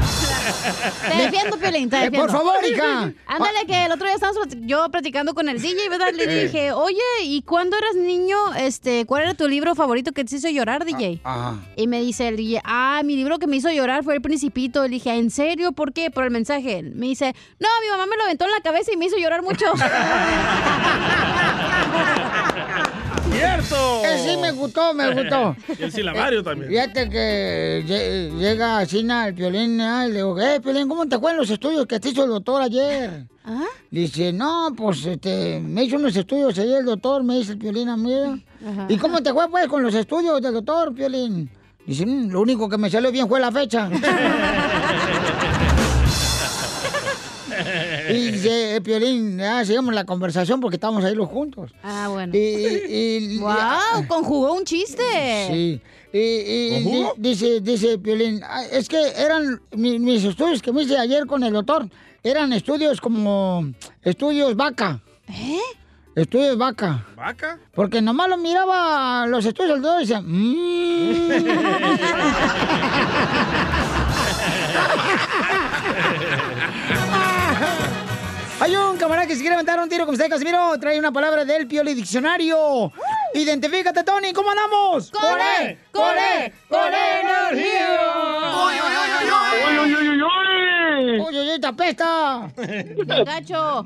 [1.08, 2.26] Te defiendo, Piolín, te Eh, defiendo.
[2.26, 3.12] por favor, hija.
[3.26, 6.12] Ándale, que el otro día estábamos yo platicando con el DJ, ¿verdad?
[6.14, 10.36] Le dije, oye, ¿y cuando eras niño, este, cuál era tu libro favorito que te
[10.36, 11.20] hizo llorar, DJ?
[11.24, 11.56] Ajá.
[11.76, 14.82] Y me dice el DJ, ah, mi libro que me hizo llorar fue El Principito.
[14.82, 15.72] Le dije, ¿en serio?
[15.72, 16.10] ¿Por qué?
[16.10, 16.82] Por el mensaje.
[16.82, 19.42] Me dice, no, mi mamá me lo aventó en la cabeza y me hizo llorar
[19.42, 19.66] mucho.
[23.32, 24.02] ¡Cierto!
[24.04, 25.54] Eh, sí, me gustó, me gustó.
[25.78, 26.70] Y el silabario también.
[26.70, 31.18] Fíjate que lle- llega China el Piolín ah, y le digo, eh, Piolín, ¿cómo te
[31.18, 33.26] fue en los estudios que te hizo el doctor ayer?
[33.90, 37.88] Dice, no, pues este, me hizo unos estudios ayer el doctor, me dice el Piolín
[37.88, 38.44] a mí.
[38.88, 41.50] ¿Y cómo te fue pues con los estudios del doctor, Piolín?
[41.86, 43.88] Dice, "Mm, lo único que me salió bien fue la fecha.
[48.42, 51.72] dice, eh, Piolín, ya seguimos la conversación porque estamos ahí los juntos.
[51.82, 52.32] Ah, bueno.
[52.34, 55.02] Y, y- y- Wow, conjugó un chiste.
[55.50, 55.80] Sí.
[56.12, 57.14] Y, y ¿Conjugo?
[57.16, 61.26] di- dice, dice Piolín, "Ah, es que eran mi- mis estudios que me hice ayer
[61.26, 61.88] con el doctor,
[62.22, 63.72] eran estudios como
[64.02, 65.00] estudios vaca.
[65.28, 65.60] ¿Eh?
[66.14, 67.06] Estudios vaca.
[67.14, 67.58] ¿Vaca?
[67.74, 71.28] Porque nomás lo miraba los estudios del doctor y decía, "Mm".
[78.60, 80.76] Hay un camarada que se quiere aventar un tiro con usted, Casimiro.
[80.80, 82.92] Trae una palabra del Pioli Diccionario.
[83.32, 84.32] Identifícate, Tony.
[84.32, 85.12] ¿Cómo andamos?
[85.12, 85.78] ¡Con E!
[85.92, 86.52] ¡Con E!
[86.68, 88.00] ¡Con energía!
[88.66, 89.58] ¡Uy, uy, uy, uy, uy!
[89.64, 91.20] ¡Uy, uy, uy, uy!
[91.20, 92.50] ¡Uy, uy, uy, te apesta!
[93.24, 93.84] Gacho.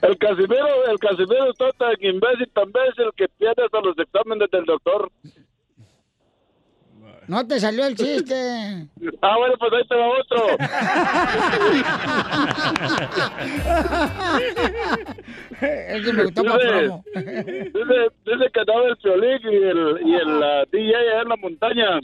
[0.00, 4.64] El Casimiro, el Casimiro está tan imbécil, tan imbécil que pierde hasta los exámenes del
[4.64, 5.10] doctor.
[7.28, 8.34] No te salió el chiste.
[9.20, 10.46] Ah, bueno, pues ahí te va otro.
[15.60, 17.04] es que me gustó Dice- más promo.
[17.14, 21.36] Dice, dice que andaba el Piolín y el, y el ah, DJ allá en la
[21.36, 22.00] montaña.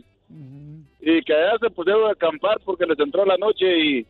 [1.01, 4.07] Y que allá se pusieron a acampar porque les entró la noche y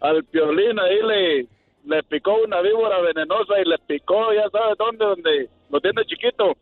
[0.00, 1.46] al Piolín ahí le,
[1.86, 6.56] le picó una víbora venenosa y le picó, ya sabes dónde, donde lo tiene chiquito.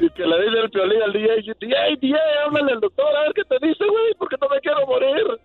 [0.00, 3.32] Y que le dice el Piolín al DJ, DJ, DJ, háblale al doctor, a ver
[3.34, 5.40] qué te dice, güey, porque no me quiero morir.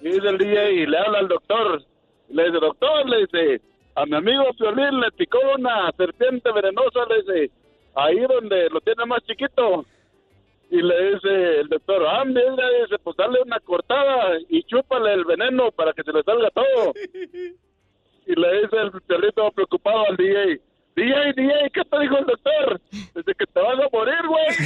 [0.00, 1.82] Y dice el DJ y le habla al doctor.
[2.28, 3.60] Le dice, doctor, le dice,
[3.94, 7.50] a mi amigo Piolín le picó una serpiente venenosa, le dice,
[7.94, 9.84] ahí donde lo tiene más chiquito.
[10.70, 15.24] Y le dice el doctor, ah, mira, dice, pues dale una cortada y chúpale el
[15.24, 16.94] veneno para que se le salga todo.
[18.24, 20.60] Y le dice el todo preocupado al DJ,
[20.94, 22.80] DJ, DJ, ¿qué te dijo el doctor?
[22.90, 24.56] Dice que te vas a morir, güey.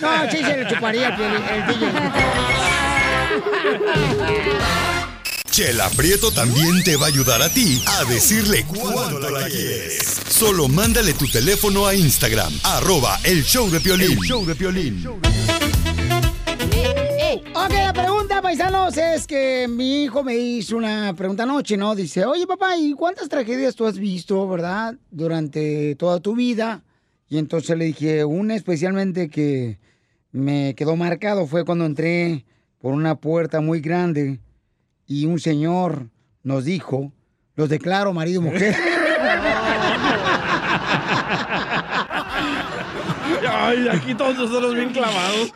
[0.00, 1.86] No, sí se le chuparía el, el DJ.
[5.50, 10.20] Chela Prieto también te va a ayudar a ti a decirle cuánto la quieres.
[10.28, 14.12] Solo mándale tu teléfono a Instagram, arroba el show de Piolín.
[14.12, 15.21] El show de Piolín.
[18.58, 21.94] Paisanos, es que mi hijo me hizo una pregunta anoche, ¿no?
[21.94, 26.82] Dice, oye, papá, ¿y cuántas tragedias tú has visto, verdad, durante toda tu vida?
[27.30, 29.78] Y entonces le dije, una especialmente que
[30.32, 32.44] me quedó marcado fue cuando entré
[32.78, 34.38] por una puerta muy grande
[35.06, 36.10] y un señor
[36.42, 37.10] nos dijo,
[37.54, 38.76] los declaro marido y mujer.
[43.72, 45.52] Ay, aquí todos nosotros bien clavados.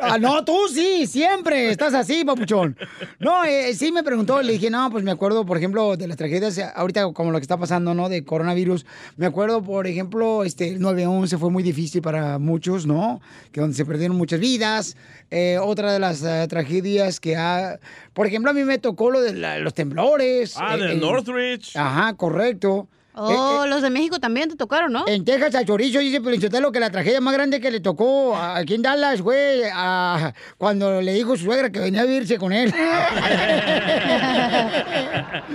[0.00, 2.76] Ah, no, tú sí, siempre estás así, papuchón.
[3.18, 6.16] No, eh, sí me preguntó, le dije, no, pues me acuerdo, por ejemplo, de las
[6.16, 8.08] tragedias, eh, ahorita como lo que está pasando, ¿no?
[8.08, 8.86] De coronavirus.
[9.16, 13.20] Me acuerdo, por ejemplo, este, el 9-11 fue muy difícil para muchos, ¿no?
[13.52, 14.96] Que donde se perdieron muchas vidas.
[15.30, 17.78] Eh, otra de las eh, tragedias que ha...
[18.14, 20.54] Por ejemplo, a mí me tocó lo de la- los temblores.
[20.56, 21.76] Ah, eh, de en- Northridge.
[21.76, 22.88] Ajá, correcto.
[23.20, 25.04] Oh, los de México también te tocaron, ¿no?
[25.08, 28.56] En Texas al chorizo dice Pelichotelo que la tragedia más grande que le tocó a-
[28.58, 32.52] aquí en Dallas fue a- cuando le dijo su suegra que venía a vivirse con
[32.52, 32.72] él.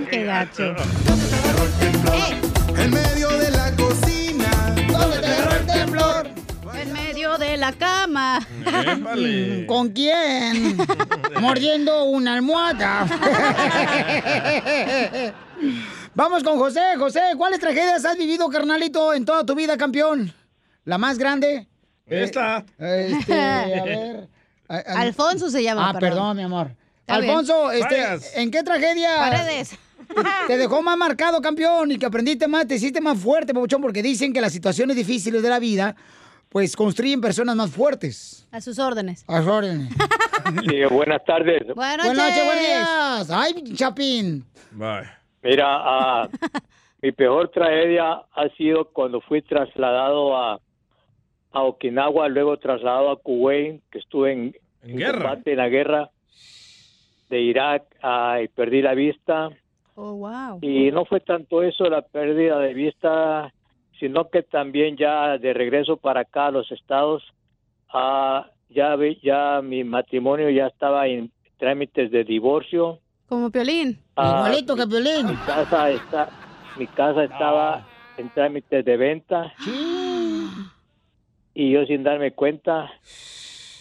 [0.10, 0.74] Qué gacho.
[2.76, 2.92] En
[7.64, 8.40] la cama.
[9.68, 10.78] ¿Con quién?
[11.40, 13.06] Mordiendo una almohada.
[16.16, 16.82] Vamos con José.
[16.98, 20.34] José, ¿cuáles tragedias has vivido, carnalito, en toda tu vida, campeón?
[20.84, 21.68] ¿La más grande?
[22.06, 22.66] Esta.
[22.78, 24.28] Eh, este, a ver.
[24.68, 26.10] A- a- Alfonso se llama, Ah, perdón.
[26.10, 26.72] perdón, mi amor.
[27.02, 27.16] Está.
[27.16, 28.42] Alfonso, este.
[28.42, 29.16] ¿en qué tragedia?
[29.18, 29.72] Paredes.
[30.48, 34.04] Te dejó más marcado, campeón, y que aprendiste más, te hiciste más fuerte, papuchón, porque
[34.04, 35.96] dicen que las situaciones difíciles de la vida,
[36.54, 38.48] pues construyen personas más fuertes.
[38.52, 39.26] A sus órdenes.
[39.28, 39.90] A sus órdenes.
[40.70, 41.62] Sí, buenas tardes.
[41.74, 43.32] Buenas Buenas noches, buenos días.
[43.32, 44.44] Ay, Chapín.
[44.72, 45.08] Bye.
[45.42, 46.28] Mira, ah,
[47.02, 50.60] mi peor tragedia ha sido cuando fui trasladado a,
[51.54, 55.14] a Okinawa, luego trasladado a Kuwait, que estuve en, en guerra.
[55.14, 56.10] combate en la guerra
[57.30, 59.50] de Irak ah, y perdí la vista.
[59.96, 60.60] Oh, wow.
[60.62, 63.54] Y no fue tanto eso la pérdida de vista,
[64.00, 67.24] sino que también ya de regreso para acá a los estados,
[67.94, 73.00] ah, ya, ya mi matrimonio ya estaba en trámites de divorcio.
[73.30, 74.00] Como Piolín.
[74.16, 75.28] Ah, Igualito que Piolín.
[75.28, 76.30] Mi casa está,
[76.78, 79.54] mi casa estaba en trámites de venta
[81.54, 82.92] y yo sin darme cuenta.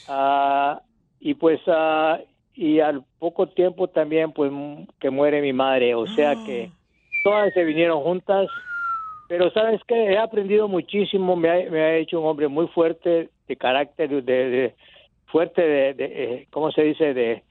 [0.08, 0.80] Ah,
[1.20, 2.18] y pues ah,
[2.54, 4.52] y al poco tiempo también pues
[5.00, 6.70] que muere mi madre, o sea que
[7.24, 8.48] todas se vinieron juntas.
[9.32, 13.30] Pero sabes que he aprendido muchísimo, me ha, me ha hecho un hombre muy fuerte
[13.48, 14.74] de carácter, de, de
[15.24, 17.14] fuerte de, de, eh, ¿cómo se dice?
[17.14, 17.42] De,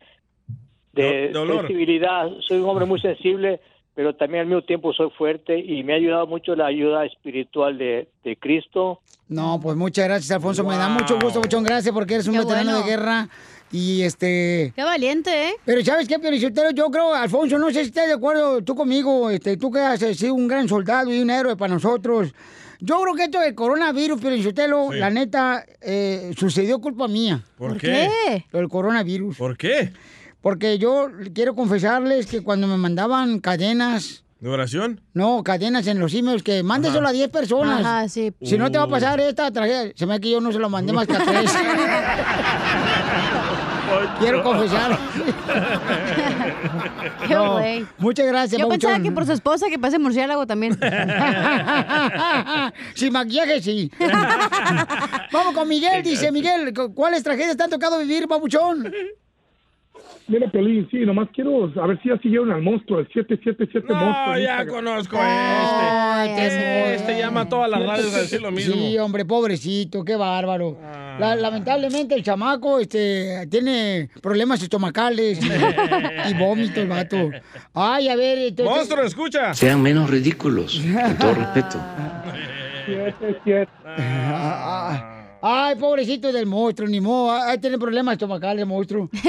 [0.94, 1.62] de dolor.
[1.62, 2.30] sensibilidad.
[2.42, 3.62] Soy un hombre muy sensible,
[3.96, 7.80] pero también al mismo tiempo soy fuerte y me ha ayudado mucho la ayuda espiritual
[7.80, 9.00] de, de Cristo.
[9.28, 10.64] No, pues muchas gracias, Alfonso.
[10.64, 11.64] Me da mucho gusto, muchón.
[11.64, 12.86] Gracias porque eres un Qué veterano bueno.
[12.86, 13.28] de guerra.
[13.72, 14.74] Y este.
[14.76, 15.54] Qué valiente, ¿eh?
[15.64, 16.72] Pero ¿sabes qué, Piolichotero?
[16.72, 20.00] Yo creo, Alfonso, no sé si estás de acuerdo tú conmigo, este, tú que has
[20.00, 22.34] sido un gran soldado y un héroe para nosotros.
[22.82, 24.98] Yo creo que esto del coronavirus, Piolichotelo, Sí.
[24.98, 27.42] la neta, eh, sucedió culpa mía.
[27.58, 28.10] ¿Por ¿Por qué?
[28.26, 28.46] qué?
[28.52, 29.38] Lo del coronavirus.
[29.38, 29.94] ¿Por qué?
[30.42, 35.00] Porque yo quiero confesarles que cuando me mandaban cadenas, ¿De oración?
[35.14, 37.82] no, cadenas en los emails, que mándeselo a 10 personas.
[37.82, 38.34] Ajá, sí.
[38.42, 38.90] Si no te va a Uh.
[38.90, 39.94] pasar esta tragedia.
[39.96, 41.52] Se me ve que yo no se lo mandé más que a tres.
[44.20, 44.92] Quiero confesar.
[47.28, 47.86] Qué No, güey.
[47.98, 49.10] Muchas gracias, Yo pensaba Pabuchón.
[49.10, 50.74] que por su esposa que pase murciélago también.
[52.96, 53.92] Sin maquillaje, sí.
[55.32, 56.74] Vamos con Miguel, dice Miguel.
[56.74, 58.92] ¿cu- ¿Cuáles tragedias te han tocado vivir, babuchón?
[60.28, 64.28] Mira, Pelín, sí, nomás quiero a ver si ya siguieron al monstruo, el 777 monstruo.
[64.28, 64.76] No, en ya Instagram.
[64.76, 66.96] conozco a este.
[66.96, 68.74] Este llama a todas las radios a decir lo mismo.
[68.74, 70.78] Sí, hombre, pobrecito, qué bárbaro.
[70.84, 71.18] Ah.
[71.20, 75.48] La- lamentablemente el chamaco este, tiene problemas estomacales y,
[76.30, 77.30] y vómito el vato.
[77.74, 78.38] Ay, a ver.
[78.38, 79.54] este- Monstruo, escucha.
[79.54, 81.78] Sean menos ridículos, con todo respeto.
[85.42, 87.32] Ay, pobrecito del monstruo, ni modo.
[87.32, 89.10] Ay, tiene problemas estomacales, monstruo.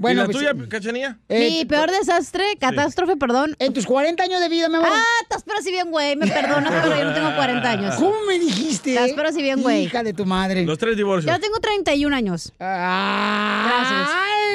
[0.00, 1.18] Bueno, ¿Y la pues, tuya, Cachanía?
[1.28, 3.54] Mi peor desastre, catástrofe, perdón.
[3.58, 4.88] En tus 40 años de vida, mi amor.
[4.90, 6.16] Ah, estás pero si bien, güey.
[6.16, 7.94] Me perdonas, pero yo no tengo 40 años.
[7.96, 8.94] ¿Cómo me dijiste?
[8.94, 9.84] Estás pero si bien, güey.
[9.84, 10.64] Hija de tu madre.
[10.64, 11.30] Los tres divorcios.
[11.34, 12.50] Yo tengo 31 años.
[12.58, 14.08] Gracias.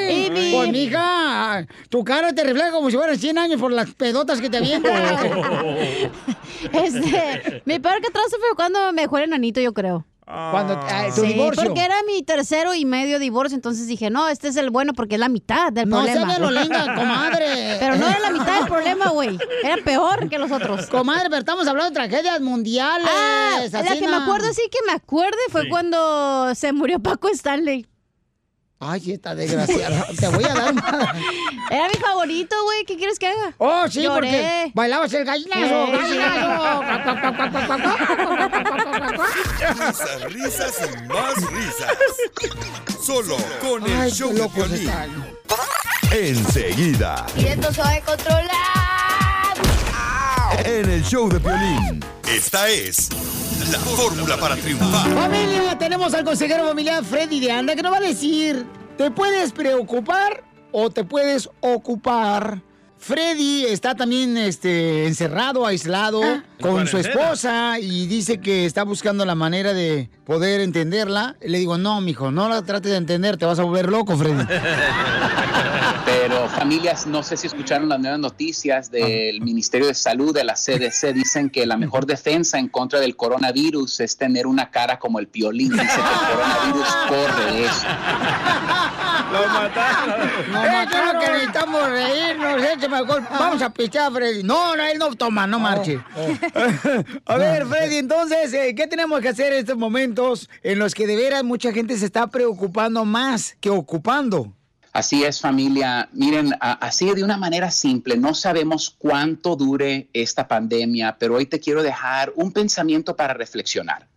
[0.09, 3.91] Y mi- Pues, mija, tu cara te refleja como si fueran 100 años por las
[3.93, 5.21] pedotas que te avientas.
[6.73, 10.05] Este, mi peor catástrofe fue cuando me dejó el enanito, yo creo.
[10.25, 11.65] Cuando ah, tu Sí, divorcio.
[11.65, 15.15] porque era mi tercero y medio divorcio, entonces dije, no, este es el bueno porque
[15.15, 16.29] es la mitad del No problema.
[16.31, 17.45] sea violenga, comadre.
[17.79, 19.37] Pero no era la mitad del problema, güey.
[19.63, 20.87] Era peor que los otros.
[20.87, 23.07] Comadre, pero estamos hablando de tragedias mundiales.
[23.07, 24.23] Ah, la que me no.
[24.23, 25.69] acuerdo, sí que me acuerde, fue Sí.
[25.69, 27.85] cuando se murió Paco Stanley.
[28.79, 30.05] Ay, sí, está desgraciada.
[30.19, 30.79] Te voy a dar un...
[31.71, 32.83] Era mi favorito, güey.
[32.85, 33.53] ¿Qué quieres que haga?
[33.57, 34.27] Oh, sí, Lloré.
[34.27, 36.19] porque bailabas el gallinazo, Sí.
[38.99, 41.97] Risas, risas y más risas.
[43.05, 44.91] Solo con el Ay, show de Piolín.
[46.11, 48.47] Enseguida, Y esto se va a controlar.
[50.63, 52.03] en el show de Piolín.
[52.27, 53.09] Esta es
[53.71, 55.13] la fórmula para triunfar.
[55.13, 58.65] Familia, tenemos al consejero familiar Freddy de Anda que nos va a decir,
[58.97, 62.61] ¿te puedes preocupar o te puedes ocupar?
[62.97, 66.21] Freddy está también este, encerrado, aislado
[66.59, 71.35] con su esposa y dice que está buscando la manera de poder entenderla.
[71.41, 74.43] Le digo, no, mijo, no la trates de entender, te vas a volver loco, Freddy.
[76.05, 80.53] Pero familias, no sé si escucharon las nuevas noticias del Ministerio de Salud, de la
[80.53, 85.19] CDC, dicen que la mejor defensa en contra del coronavirus es tener una cara como
[85.19, 85.71] el piolín.
[85.71, 87.87] Dice que el coronavirus corre de eso.
[89.41, 90.21] Lo mataron.
[90.21, 93.27] Eso es lo que necesitamos reírnos, alcohol.
[93.31, 94.43] Vamos a pichar, Freddy.
[94.43, 95.99] No, no, él no toma, no marche.
[97.25, 101.07] a ver, Freddy, entonces, eh, ¿qué tenemos que hacer en estos momentos en los que
[101.07, 104.53] de veras mucha gente se está preocupando más que ocupando?
[104.95, 106.07] Así es, familia.
[106.13, 111.59] Miren, así de una manera simple, no sabemos cuánto dure esta pandemia, pero hoy te
[111.59, 114.07] quiero dejar un pensamiento para reflexionar.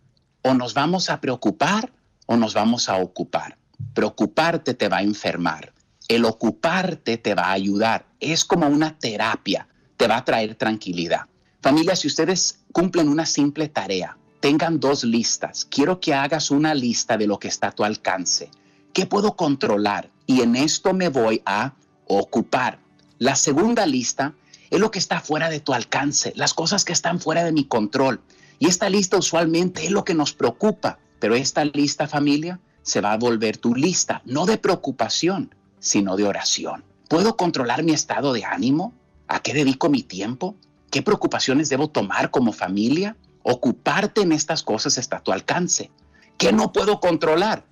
[0.41, 1.91] O nos vamos a preocupar
[2.27, 3.58] o nos vamos a ocupar.
[3.93, 5.73] Preocuparte te va a enfermar.
[6.07, 8.07] El ocuparte te va a ayudar.
[8.19, 9.67] Es como una terapia.
[9.97, 11.21] Te va a traer tranquilidad.
[11.61, 15.65] Familia, si ustedes cumplen una simple tarea, tengan dos listas.
[15.65, 18.49] Quiero que hagas una lista de lo que está a tu alcance.
[18.93, 20.09] ¿Qué puedo controlar?
[20.25, 21.73] Y en esto me voy a
[22.07, 22.79] ocupar.
[23.17, 24.33] La segunda lista
[24.69, 27.65] es lo que está fuera de tu alcance, las cosas que están fuera de mi
[27.65, 28.21] control.
[28.59, 33.13] Y esta lista usualmente es lo que nos preocupa, pero esta lista familia se va
[33.13, 36.83] a volver tu lista, no de preocupación, sino de oración.
[37.07, 38.93] ¿Puedo controlar mi estado de ánimo?
[39.27, 40.55] ¿A qué dedico mi tiempo?
[40.91, 43.15] ¿Qué preocupaciones debo tomar como familia?
[43.43, 45.91] Ocuparte en estas cosas está a tu alcance.
[46.37, 47.65] ¿Qué no puedo controlar?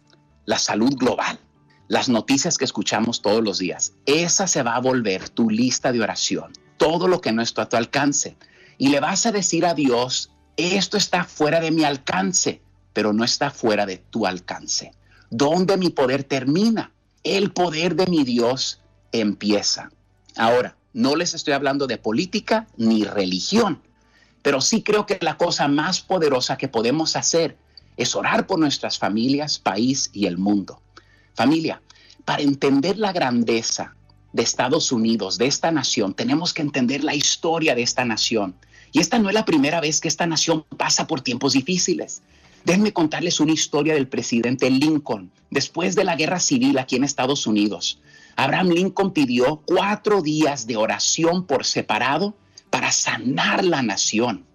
[0.46, 1.40] La salud global,
[1.88, 3.94] las noticias que escuchamos todos los días.
[4.06, 6.54] Esa se va a volver tu lista de oración.
[6.78, 8.38] Todo lo que no está a tu alcance.
[8.78, 12.62] Y le vas a decir a Dios, esto está fuera de mi alcance,
[12.98, 14.92] pero no está fuera de tu alcance.
[15.30, 16.92] ¿Dónde mi poder termina?
[17.24, 18.82] El poder de mi Dios
[19.12, 19.92] empieza.
[20.36, 23.84] Ahora, no les estoy hablando de política ni religión,
[24.42, 27.56] pero sí creo que la cosa más poderosa que podemos hacer
[27.98, 30.82] es orar por nuestras familias, país y el mundo.
[31.36, 31.84] Familia,
[32.26, 33.96] para entender la grandeza
[34.34, 38.56] de Estados Unidos, de esta nación, tenemos que entender la historia de esta nación.
[38.92, 42.24] Y esta no es la primera vez que esta nación pasa por tiempos difíciles.
[42.68, 45.32] Déjenme contarles una historia del presidente Lincoln.
[45.50, 48.02] Después de la guerra civil aquí en Estados Unidos,
[48.36, 52.36] Abraham Lincoln pidió cuatro días de oración por separado
[52.70, 54.46] para sanar la nación.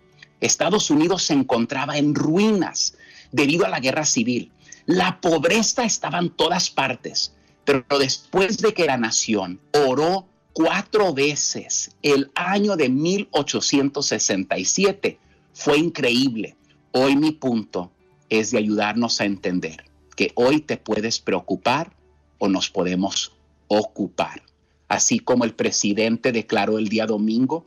[0.43, 2.99] Estados Unidos se encontraba en ruinas
[3.31, 4.53] debido a la guerra civil.
[4.85, 7.33] La pobreza estaba en todas partes,
[7.65, 15.19] pero después de que la nación oró cuatro veces el año de 1867,
[15.55, 16.59] fue increíble.
[16.93, 17.91] Hoy mi punto
[18.33, 19.85] es de ayudarnos a entender
[20.17, 21.95] que hoy te puedes preocupar
[22.39, 23.33] o nos podemos
[23.69, 24.43] ocupar.
[24.89, 27.67] Así como el presidente declaró el día domingo,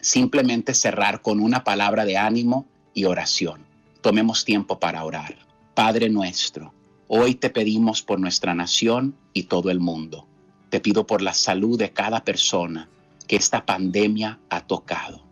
[0.00, 3.64] simplemente cerrar con una palabra de ánimo y oración.
[4.00, 5.36] Tomemos tiempo para orar.
[5.74, 6.74] Padre nuestro,
[7.06, 10.26] hoy te pedimos por nuestra nación y todo el mundo.
[10.70, 12.88] Te pido por la salud de cada persona
[13.28, 15.22] que esta pandemia ha tocado.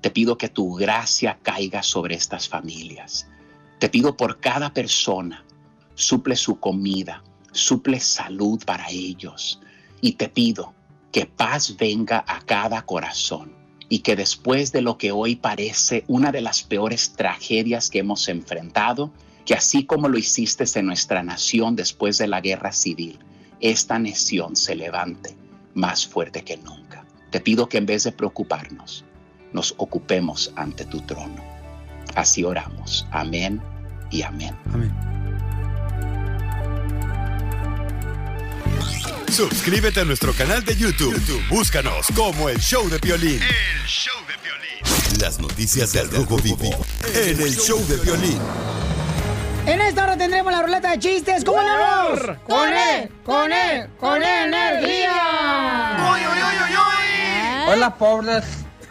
[0.00, 3.26] Te pido que tu gracia caiga sobre estas familias.
[3.84, 5.44] Te pido por cada persona,
[5.94, 7.22] suple su comida,
[7.52, 9.60] suple salud para ellos.
[10.00, 10.72] Y te pido
[11.12, 13.52] que paz venga a cada corazón
[13.90, 18.26] y que después de lo que hoy parece una de las peores tragedias que hemos
[18.30, 19.12] enfrentado,
[19.44, 23.18] que así como lo hiciste en nuestra nación después de la guerra civil,
[23.60, 25.36] esta nación se levante
[25.74, 27.04] más fuerte que nunca.
[27.30, 29.04] Te pido que en vez de preocuparnos,
[29.52, 31.44] nos ocupemos ante tu trono.
[32.14, 33.06] Así oramos.
[33.10, 33.60] Amén
[34.14, 34.54] y amén.
[39.28, 41.12] Suscríbete a nuestro canal de YouTube.
[41.14, 43.42] YouTube, Búscanos como el Show de Piolín.
[43.42, 45.20] El show de violín.
[45.20, 46.70] Las noticias del Rojo Vivo
[47.12, 48.38] en el Show de Piolín.
[49.66, 51.44] En esta hora tendremos la ruleta de chistes.
[51.44, 52.20] ¿Cómo andamos?
[52.44, 55.16] Con él, con él, con energía.
[57.66, 58.44] Hola, pobres.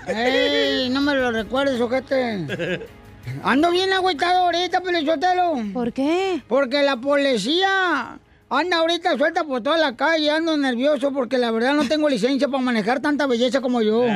[0.05, 2.86] Ey, no me lo recuerdes, ojete.
[3.43, 5.53] Ando bien agüitado ahorita, Pelichotelo.
[5.74, 6.41] ¿Por qué?
[6.47, 8.19] Porque la policía
[8.49, 12.47] anda ahorita suelta por toda la calle, ando nervioso porque la verdad no tengo licencia
[12.47, 14.03] para manejar tanta belleza como yo.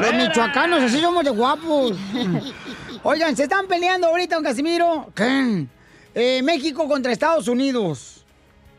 [0.00, 1.92] Los michoacanos, así somos de guapos.
[3.02, 5.10] Oigan, se están peleando ahorita, don Casimiro.
[5.14, 5.66] ¿Qué?
[6.14, 8.19] Eh, México contra Estados Unidos.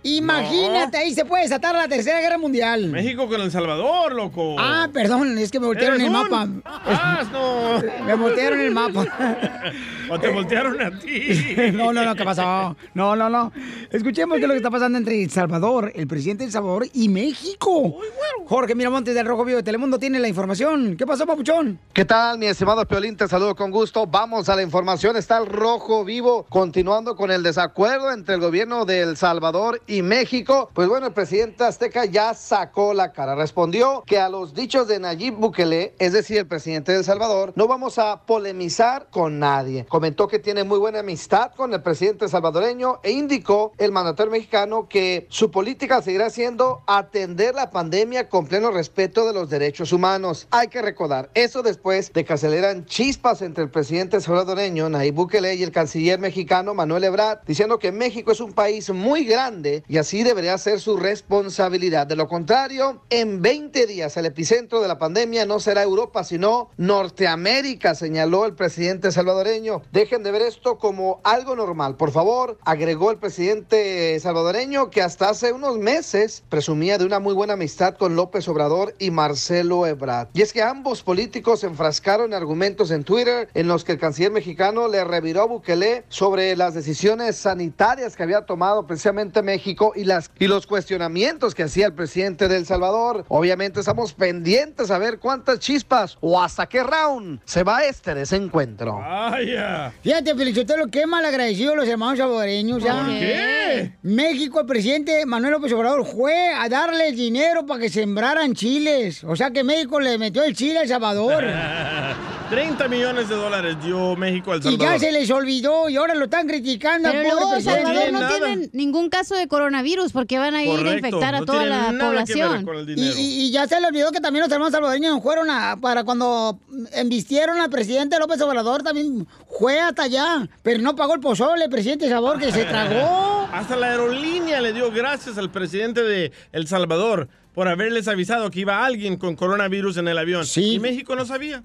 [0.03, 2.87] Imagínate, ahí se puede desatar la Tercera Guerra Mundial.
[2.87, 4.55] México con El Salvador, loco.
[4.59, 6.29] Ah, perdón, es que me voltearon ¿Eres el un?
[6.29, 6.47] mapa.
[6.65, 7.81] Ah, no.
[8.05, 9.05] Me voltearon el mapa.
[10.13, 11.37] O te voltearon a ti.
[11.73, 12.75] No, no, no, ¿qué pasó?
[12.93, 13.51] No, no, no.
[13.91, 16.87] Escuchemos qué es lo que está pasando entre El Salvador, el presidente de El Salvador
[16.93, 17.97] y México.
[18.45, 20.97] Jorge Miramontes del Rojo Vivo de Telemundo tiene la información.
[20.97, 21.79] ¿Qué pasó, papuchón?
[21.93, 23.15] ¿Qué tal, mi estimado Piolín?
[23.15, 24.05] Te saludo con gusto.
[24.05, 25.15] Vamos a la información.
[25.15, 29.90] Está el rojo vivo continuando con el desacuerdo entre el gobierno de El Salvador y
[30.01, 30.69] México.
[30.73, 33.35] Pues bueno, el presidente azteca ya sacó la cara.
[33.35, 37.51] Respondió que a los dichos de Nayib Bukele, es decir, el presidente de El Salvador,
[37.57, 39.85] no vamos a polemizar con nadie.
[39.89, 44.87] Comentó que tiene muy buena amistad con el presidente salvadoreño e indicó el mandatario mexicano
[44.87, 50.47] que su política seguirá siendo atender la pandemia con pleno respeto de los derechos humanos.
[50.51, 55.55] Hay que recordar, eso después de que aceleran chispas entre el presidente salvadoreño Nayib Bukele
[55.55, 59.97] y el canciller mexicano Manuel Ebrard, diciendo que México es un país muy grande y
[59.97, 62.07] así debería ser su responsabilidad.
[62.07, 66.69] De lo contrario, en 20 días el epicentro de la pandemia no será Europa, sino
[66.77, 69.81] Norteamérica, señaló el presidente salvadoreño.
[69.91, 75.29] Dejen de ver esto como algo normal, por favor, agregó el presidente salvadoreño que hasta
[75.29, 80.29] hace unos meses presumía de una muy buena amistad con López Obrador y Marcelo Ebrard.
[80.33, 84.31] Y es que ambos políticos enfrascaron en argumentos en Twitter en los que el canciller
[84.31, 90.03] mexicano le reviró a Bukele sobre las decisiones sanitarias que había tomado precisamente México y
[90.03, 93.25] las y los cuestionamientos que hacía el presidente de El Salvador.
[93.27, 98.97] Obviamente estamos pendientes a ver cuántas chispas o hasta qué round se va este desencuentro.
[98.99, 99.93] Vaya.
[100.01, 102.83] Fíjate, Felicitelo, qué mal agradecido los hermanos salvadoreños.
[102.83, 102.93] ya.
[102.95, 103.93] ¿Por qué?
[104.01, 109.23] México, el presidente Manuel López Obrador fue a darles dinero para que sembraran chiles.
[109.23, 111.43] O sea que México le metió el chile a El Salvador.
[112.51, 114.93] 30 millones de dólares dio México al y Salvador.
[114.93, 117.63] ya se les olvidó y ahora lo están criticando Pero luego El.
[117.63, 121.45] Salvador no tienen ningún caso de coronavirus porque van a ir a infectar a no
[121.45, 122.65] toda la población.
[122.65, 123.15] con el Y, dinero.
[123.17, 126.59] y- y ya se le olvidó que también los hermanos salvadoreños fueron a, para cuando
[126.91, 129.25] embistieron al presidente López Obrador, también
[129.57, 133.47] fue hasta allá, pero no pagó el pozole, el presidente Sabor, que se tragó.
[133.53, 137.29] Hasta la aerolínea le dio gracias al presidente de El Salvador.
[137.53, 140.45] Por haberles avisado que iba alguien con coronavirus en el avión.
[140.45, 140.75] Sí.
[140.75, 141.63] Y México no sabía.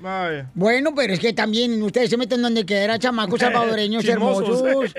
[0.00, 0.50] Vaya.
[0.54, 4.62] Bueno, pero es que también ustedes se meten donde quiera, chamacos salvadoreños hermosos.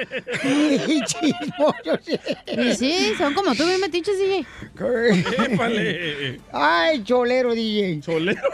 [1.06, 2.00] Chismosos.
[2.48, 4.46] Y sí, son como tú, bien metiches, DJ.
[5.52, 6.40] Épale.
[6.54, 8.00] Ay, cholero, DJ.
[8.02, 8.42] Cholero.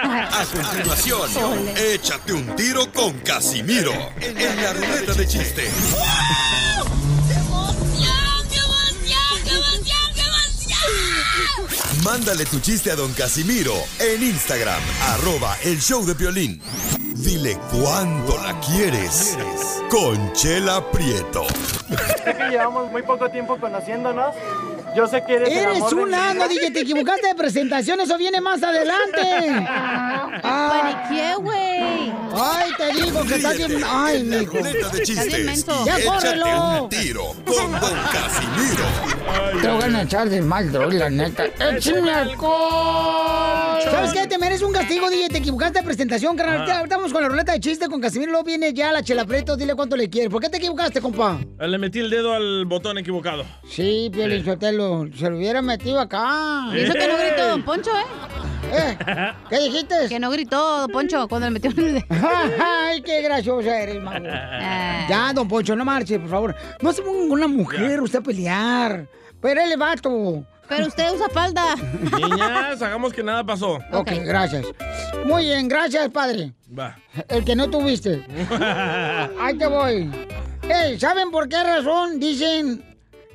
[0.00, 1.28] A continuación,
[1.76, 5.64] échate un tiro con Casimiro en la ruleta de chiste.
[12.04, 16.60] Mándale tu chiste a don Casimiro en Instagram, arroba el show de violín.
[17.16, 19.36] Dile cuándo la quieres.
[19.90, 21.46] Conchela Prieto.
[22.24, 24.34] Sé que llevamos muy poco tiempo conociéndonos.
[24.96, 26.48] Yo sé que eres, el Eres amor de un mi ano.
[26.48, 29.20] DJ, te equivocaste de presentación, eso viene más adelante.
[30.42, 32.12] Paniqué, güey.
[32.34, 33.82] Ay, te digo que estás bien.
[33.86, 34.56] Ay, mijo.
[34.58, 35.66] Ruleta de chistes.
[35.84, 36.82] Ya córrelo.
[36.84, 37.80] un tiro con don
[38.12, 38.84] Casimiro.
[39.62, 41.44] Te voy a echar de mal, droga, la neta.
[41.46, 43.78] ¡Échame alcohol!
[43.90, 44.26] ¿Sabes qué?
[44.26, 45.28] Te mereces un castigo, DJ.
[45.28, 46.68] Te equivocaste de presentación, carnal.
[46.70, 46.78] Ah.
[46.78, 48.30] Ahorita- vamos con la ruleta de chiste con Casimiro.
[48.32, 49.56] Luego viene ya la chela preto.
[49.56, 50.30] Dile cuánto le quieres.
[50.30, 51.38] ¿Por qué te equivocaste, compa?
[51.58, 53.44] Le metí el dedo al botón equivocado.
[53.68, 54.44] Sí, Piolín
[55.16, 56.66] Se lo hubiera metido acá.
[56.72, 58.04] Y eso que no gritó Don Poncho, ¿eh?
[58.72, 58.98] ¿Eh?
[59.48, 59.94] ¿Qué dijiste?
[60.08, 62.04] Que no gritó Don Poncho cuando le metió el
[62.60, 64.24] Ay, qué graciosa eres, mago.
[64.24, 66.56] Ya, don Poncho, no marche, por favor.
[66.80, 69.08] No se ponga con una mujer usted a pelear.
[69.40, 70.44] Pero él es vato.
[70.68, 71.74] Pero usted usa falda.
[72.16, 73.78] Niñas, hagamos que nada pasó.
[73.92, 74.66] Ok, gracias.
[75.24, 76.52] Muy bien, gracias, padre.
[76.78, 76.96] Va.
[77.28, 78.24] El que no tuviste.
[79.40, 80.10] Ahí te voy.
[80.68, 82.84] Ey, ¿saben por qué razón dicen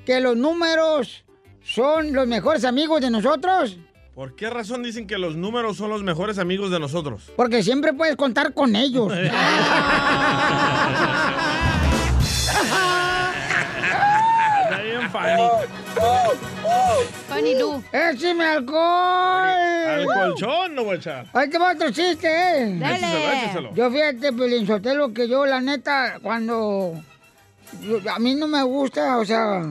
[0.06, 1.23] que los números
[1.64, 3.78] son los mejores amigos de nosotros?
[4.16, 7.32] ¿Por qué razón dicen que los números son los mejores amigos de nosotros?
[7.36, 9.12] Porque siempre puedes contar con ellos.
[9.12, 9.32] Está
[14.84, 15.44] bien, Fanny.
[17.28, 17.84] Fanny Lu.
[17.92, 18.80] ¡Écheme alcohol!
[18.80, 21.26] Al colchón no voy a echar.
[21.34, 22.78] Ahí te va otro chiste, ¿eh?
[22.78, 23.74] Écheselo, écheselo.
[23.74, 27.02] Yo fíjate, Pelín Sotelo, que yo, la neta, cuando...
[28.14, 29.64] a mí no me gusta, o sea...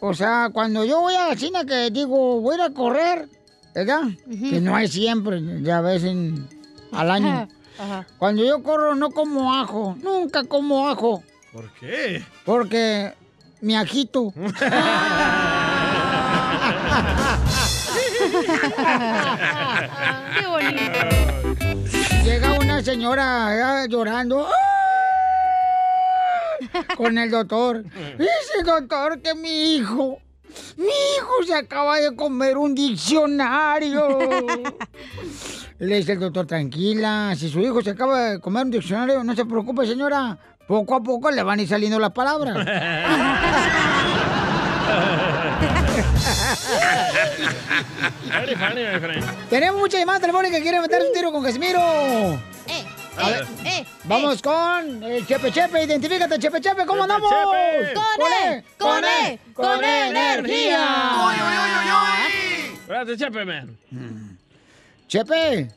[0.00, 3.28] O sea, cuando yo voy a la cine que digo, voy a ir a correr,
[3.74, 4.02] ¿verdad?
[4.28, 6.48] Que no hay siempre, ya ves, en-
[6.92, 7.48] al año.
[7.78, 8.06] Ajá.
[8.18, 11.22] Cuando yo corro no como ajo, nunca como ajo,
[11.52, 12.24] ¿Por qué?
[12.44, 13.12] porque
[13.60, 14.32] me agito.
[20.38, 20.98] Qué bonito.
[22.24, 24.77] Llega una señora llorando ¡ah!
[26.96, 27.82] Con el doctor.
[28.18, 30.18] Dice doctor que mi hijo,
[30.76, 34.18] mi hijo se acaba de comer un diccionario.
[35.78, 39.36] Le dice el doctor, tranquila, si su hijo se acaba de comer un diccionario, no
[39.36, 42.56] se preocupe señora, poco a poco le van a ir saliendo las palabras.
[49.50, 51.78] Tenemos mucha llamada telefónica que quiere meter un tiro con Casimiro.
[53.20, 53.46] A ver.
[53.64, 57.30] Eh, Vamos con el Chepe Chepe, identifícate Chepe Chepe, ¿cómo Chepe, andamos?
[57.30, 57.94] Chepe.
[57.94, 61.10] Con E, con E, con energía.
[62.80, 63.76] Espérate, Chepe, man.
[65.08, 65.68] Chepe,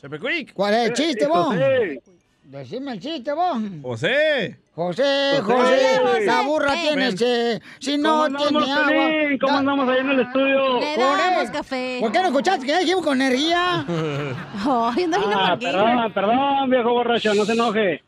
[0.00, 0.52] Chepe Quick.
[0.52, 1.46] ¿cuál es el chiste vos?
[1.46, 2.02] José.
[2.44, 3.56] Decime el chiste vos.
[3.82, 4.58] José.
[4.74, 5.02] José,
[5.42, 6.24] José, José, José.
[6.26, 6.78] la burra Eh.
[6.82, 8.86] tiene sed, si ¿Cómo no tiene agua.
[8.88, 9.38] Pelín?
[9.38, 10.80] ¿Cómo da- andamos ahí en el estudio?
[10.80, 11.52] Le Con damos E.
[11.52, 11.98] café.
[12.00, 13.84] ¿Por qué no escuchaste que ya dijimos con energía?
[14.66, 18.02] Ay, bien Ah, perdón, perdón, viejo borracho, no se enoje.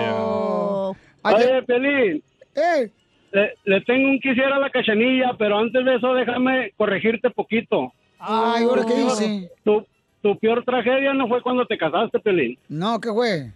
[0.00, 0.94] Oh.
[1.22, 2.22] Ay, Oye, Pelín,
[2.54, 2.90] eh,
[3.32, 7.92] le, le tengo un quisiera a la cachanilla, pero antes de eso déjame corregirte poquito.
[8.18, 9.50] Ay, ¿ahora qué dice?
[9.64, 9.84] Tu,
[10.22, 12.58] tu peor tragedia no fue cuando te casaste, Pelín.
[12.68, 13.50] No, ¿qué fue?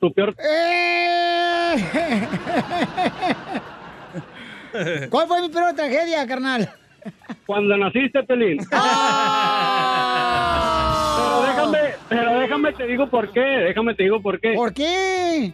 [0.00, 0.34] Tu peor...
[0.38, 1.74] ¡Eh!
[5.10, 6.68] ¿Cuál fue mi peor tragedia, carnal?
[7.46, 8.58] Cuando naciste, Pelín.
[11.16, 11.78] Pero déjame,
[12.08, 14.54] pero déjame te digo por qué, déjame te digo por qué.
[14.54, 15.52] ¿Por qué?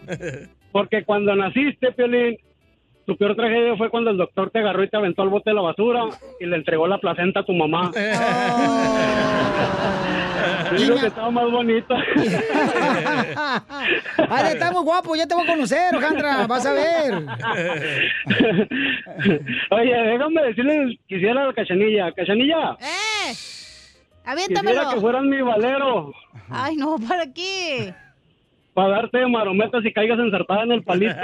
[0.72, 2.38] Porque cuando naciste, Pelín,
[3.10, 5.54] tu peor tragedia fue cuando el doctor te agarró y te aventó al bote de
[5.54, 6.04] la basura
[6.38, 7.90] y le entregó la placenta a tu mamá.
[10.78, 11.96] Digo que estaba más bonita.
[14.30, 17.14] Ay, está muy guapo, ya te voy a conocer, Alejandra, vas a ver.
[19.72, 22.12] Oye, déjame decirle, quisiera a la cachanilla.
[22.12, 23.30] Cachanilla, ¡Eh!
[23.30, 24.90] quisiera Aviéntamelo.
[24.90, 26.12] que fueras mi valero
[26.48, 27.92] Ay, no, ¿para qué?
[28.74, 31.14] para darte marometas y caigas ensartada en el palito.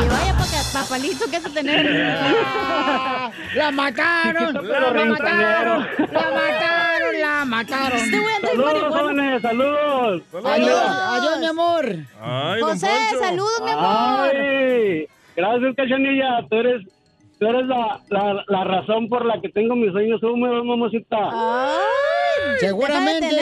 [0.00, 1.84] Y vaya para papalito que has de tener.
[3.54, 4.54] ¡La mataron!
[4.66, 5.86] ¡La mataron!
[5.98, 7.20] ¡La mataron!
[7.20, 7.98] ¡La mataron!
[7.98, 10.22] Saludos, jóvenes, saludos.
[10.44, 11.84] Adiós, adiós, mi amor.
[12.20, 12.88] Ay, José,
[13.18, 14.30] saludos, mi amor.
[14.34, 16.46] Ay, gracias, cachanilla.
[16.48, 16.82] Tú eres
[17.42, 21.16] Tú eres la, la, la razón por la que tengo mis sueños húmedos, mamacita.
[22.66, 23.40] Seguramente.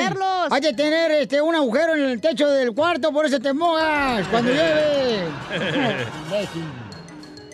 [0.51, 4.27] Hay de tener este, un agujero en el techo del cuarto, por eso te mojas
[4.29, 5.25] cuando llueve.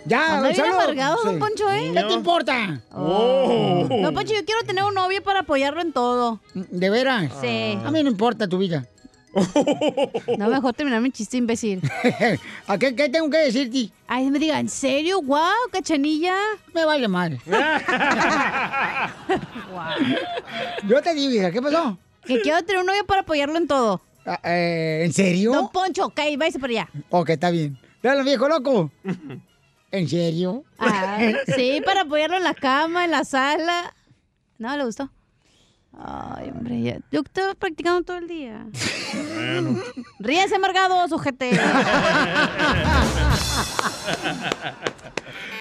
[0.04, 1.40] Ya, Anda bien amargado, don Sí.
[1.40, 1.90] Poncho, ¿eh?
[1.92, 2.80] ¿Qué te importa?
[2.92, 3.86] Oh.
[3.88, 6.40] Don Poncho, yo quiero tener un novio para apoyarlo en todo.
[6.54, 7.32] ¿De veras?
[7.40, 7.76] Sí.
[7.84, 8.86] A mí no importa tu vida.
[10.38, 11.82] No, mejor terminar mi chiste, imbécil.
[12.66, 13.90] ¿A qué, qué tengo que decirte?
[14.06, 15.20] Ay, me diga, ¿en serio?
[15.20, 16.36] ¡Guau, cachanilla!
[16.74, 17.40] Me vale madre.
[20.88, 21.98] Yo te digo, hija, ¿qué pasó?
[22.24, 24.00] Que quiero tener un novio para apoyarlo en todo.
[24.24, 25.52] Ah, eh, ¿En serio?
[25.52, 26.88] Don Poncho, ok, váyase para allá.
[27.10, 27.78] Ok, está bien.
[28.02, 28.90] Dale, viejo loco.
[29.92, 30.64] ¿En serio?
[30.78, 31.18] Ah,
[31.54, 33.94] sí, para apoyarlo en la cama, en la sala.
[34.58, 35.10] No, le gustó.
[35.98, 38.66] Ay, hombre, ya- yo estaba practicando todo el día.
[40.18, 41.50] Ríese, amargado, sujete.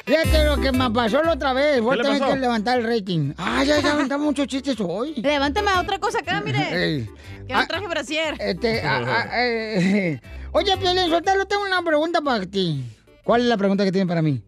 [0.06, 1.82] Fíjate lo que me pasó la otra vez.
[1.82, 3.34] Voy a ¿Qué le tener que levantar el rating.
[3.38, 5.14] Ah, ya, ya levantamos muchos chistes hoy.
[5.18, 6.60] Levántame a otra cosa acá, mire.
[6.84, 7.10] Ey.
[7.48, 8.36] Que no traje brasier.
[8.40, 10.20] Este, ah, ah, eh,
[10.52, 12.84] Oye, Piolín, Sotelo, tengo una pregunta para ti.
[13.24, 14.42] ¿Cuál es la pregunta que tiene para mí?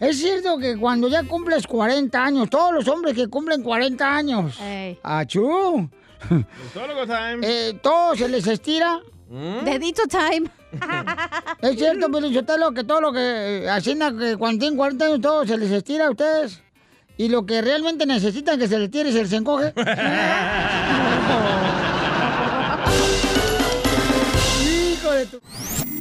[0.00, 4.58] Es cierto que cuando ya cumples 40 años, todos los hombres que cumplen 40 años,
[5.02, 5.88] achú,
[7.06, 7.38] time.
[7.42, 9.00] eh, todo se les estira.
[9.64, 10.50] Dedito time.
[11.62, 15.46] Es cierto, Piolín Sotelo, que todo lo que asigna que cuando tienen 40 años, todo
[15.46, 16.62] se les estira a ustedes.
[17.16, 19.74] Y lo que realmente necesitan que se les tire, se les encoge.
[24.92, 25.40] Hijo de tu...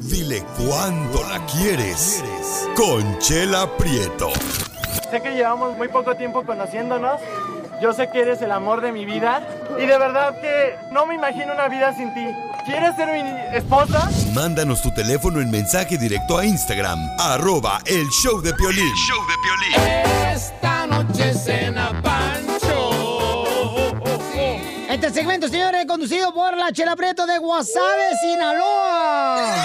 [0.09, 2.23] Dile cuándo la quieres.
[2.75, 4.31] Conchela Prieto.
[5.11, 7.21] Sé que llevamos muy poco tiempo conociéndonos.
[7.79, 9.47] Yo sé que eres el amor de mi vida.
[9.77, 12.25] Y de verdad que no me imagino una vida sin ti.
[12.65, 14.09] ¿Quieres ser mi esposa?
[14.33, 18.91] Mándanos tu teléfono en mensaje directo a Instagram, arroba el show de Piolín.
[18.95, 20.33] show de Piolín.
[20.33, 23.45] Esta noche cena Pancho.
[24.89, 29.55] Este segmento, señores, conducido por la Chela Prieto de Guasave, Sinaloa.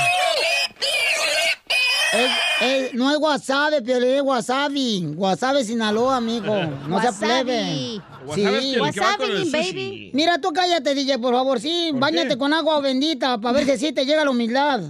[2.14, 5.14] Es- es- no es Guasave, pero es Wasabi.
[5.16, 6.54] Guasave, Sinaloa, amigo.
[6.88, 7.18] No se Wasabi.
[7.24, 8.00] plebe.
[8.26, 8.76] Wasabi
[9.18, 10.10] con el sushi.
[10.14, 11.60] Mira, tú cállate, DJ, por favor.
[11.60, 14.80] Sí, bañate con agua bendita para ver si así te llega la humildad.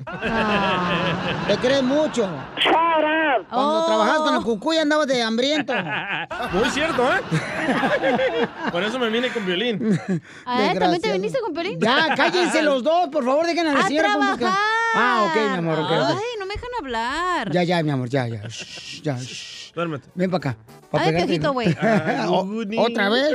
[1.49, 2.29] Te crees mucho.
[3.51, 3.87] Cuando Oh.
[3.87, 5.72] trabajabas con el cucuy andabas de hambriento.
[6.53, 7.20] Muy cierto, ¿eh?
[8.70, 9.99] Por eso me vine con violín.
[10.47, 11.79] Ah, ¿También te viniste con Pelín?
[11.81, 14.59] Ya, cállense los dos, por favor, dejen a la ¡A señora trabajar!
[14.95, 16.09] Ah, ok, mi amor, ok, ok.
[16.11, 17.52] Ay, dejan hablar.
[17.52, 18.48] Ya, ya, mi amor, ya, ya.
[18.48, 19.72] Shh, ya, shh.
[19.74, 20.07] Duérmete.
[20.14, 20.57] Ven para acá.
[20.90, 21.26] pa' Ay, pegarte.
[21.26, 21.68] piojito, güey.
[22.78, 23.34] ¿Otra vez?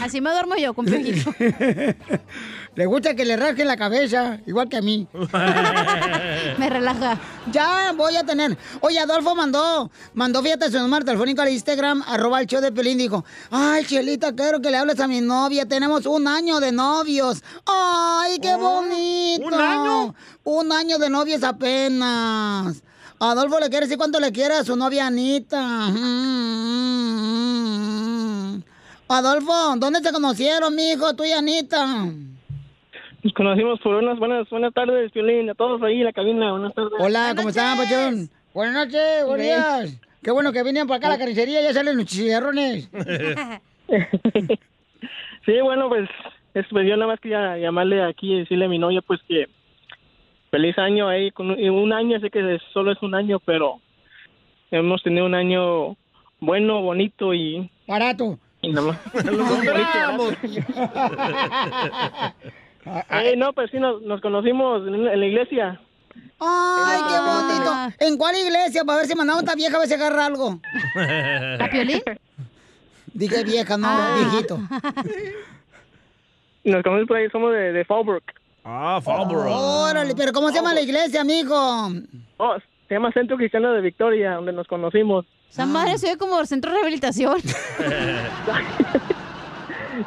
[0.00, 1.34] Así me duermo yo, con piojito.
[2.76, 5.06] Le gusta que le rasquen la cabeza, igual que a mí.
[6.58, 7.20] Me relaja.
[7.52, 8.58] Ya voy a tener.
[8.80, 12.98] Oye, Adolfo mandó, mandó fíjate su número telefónico al Instagram, arroba el show de Pelín,
[12.98, 17.44] dijo, ay, Chelita, quiero que le hables a mi novia, tenemos un año de novios.
[17.64, 19.46] Ay, qué bonito.
[19.46, 20.14] ¿un año?
[20.42, 22.82] Un año de novios apenas.
[23.20, 25.62] Adolfo le quiere decir cuánto le quiere a su novia Anita.
[25.90, 26.24] Mm.
[29.06, 32.04] Adolfo, ¿dónde se conocieron, mijo, tú y Anita?
[33.24, 36.50] Nos conocimos por unas buenas buenas tardes, Piolín, a todos ahí en la cabina.
[36.52, 36.92] Buenas tardes.
[36.98, 38.28] Hola, ¿cómo están, Pachón?
[38.52, 40.00] Buenas noches, buenos días.
[40.22, 42.90] Qué bueno que vinieron para acá a la carnicería, ya salen los chicharrones.
[45.46, 46.08] Sí, bueno, pues,
[46.54, 49.46] es, pues yo nada más quería llamarle aquí y decirle a mi novia, pues que
[50.50, 53.78] feliz año ahí, con un, un año, sé que es- solo es un año, pero
[54.70, 55.98] hemos tenido un año
[56.40, 57.70] bueno, bonito y...
[57.86, 58.38] Barato.
[58.62, 58.98] Y nada más.
[62.84, 63.24] Lo logramos.
[63.26, 65.80] Eh, no, pues sí, nos, nos conocimos en, en la iglesia.
[66.40, 67.72] Ay, qué bonito.
[68.00, 68.84] ¿En cuál iglesia?
[68.84, 70.60] Para ver si mandamos a esta vieja a ver si agarra algo.
[71.60, 72.02] ¿A Piolín?
[73.14, 74.16] Dije vieja, no, Ah.
[74.18, 74.58] viejito.
[76.64, 78.24] Nos conocimos por ahí, somos de, de Fallbrook.
[78.64, 79.46] Ah, Fallbrook.
[79.46, 81.54] Órale, pero ¿cómo se llama la iglesia, amigo?
[82.38, 82.56] Oh,
[82.88, 85.26] se llama Centro Cristiano de Victoria, donde nos conocimos.
[85.50, 87.36] Esa madre se ve como centro de rehabilitación.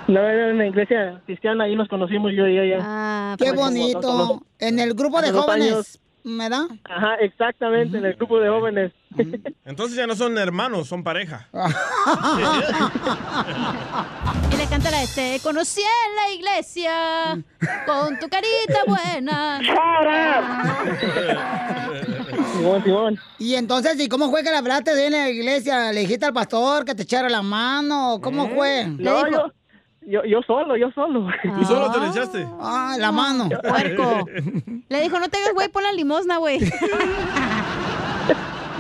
[0.07, 2.77] No, era una iglesia cristiana, ahí nos conocimos yo y ella.
[2.81, 4.01] Ah, Qué bonito.
[4.01, 5.99] como- En el grupo de jóvenes, años.
[6.23, 6.63] ¿verdad?
[6.83, 8.91] Ajá, exactamente, en el grupo de jóvenes.
[9.65, 11.47] Entonces ya no son hermanos, son pareja.
[14.51, 17.38] Y le canta la de Te conocí en la iglesia
[17.85, 19.59] con tu carita buena.
[22.53, 23.19] Simón, Simón.
[23.39, 25.91] Y entonces, ¿y cómo fue que le hablaste de en la iglesia?
[25.91, 28.19] ¿Le dijiste al pastor que te echara la mano?
[28.21, 28.85] ¿Cómo fue?
[28.88, 29.51] No, yo,
[30.07, 31.27] yo, yo solo, yo solo.
[31.43, 32.47] ¿Tú solo te le echaste?
[32.59, 33.49] Ah, la mano.
[33.67, 34.25] Puerco.
[34.89, 36.59] Le dijo, no te hagas güey, pon la limosna, güey.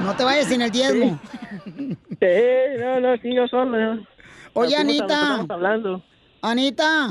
[0.03, 1.19] No te vayas sin el diezmo.
[1.65, 3.99] Sí, no, no, sí, yo solo.
[4.53, 5.03] Oye, nos Anita.
[5.05, 6.03] estamos hablando.
[6.41, 7.09] Anita.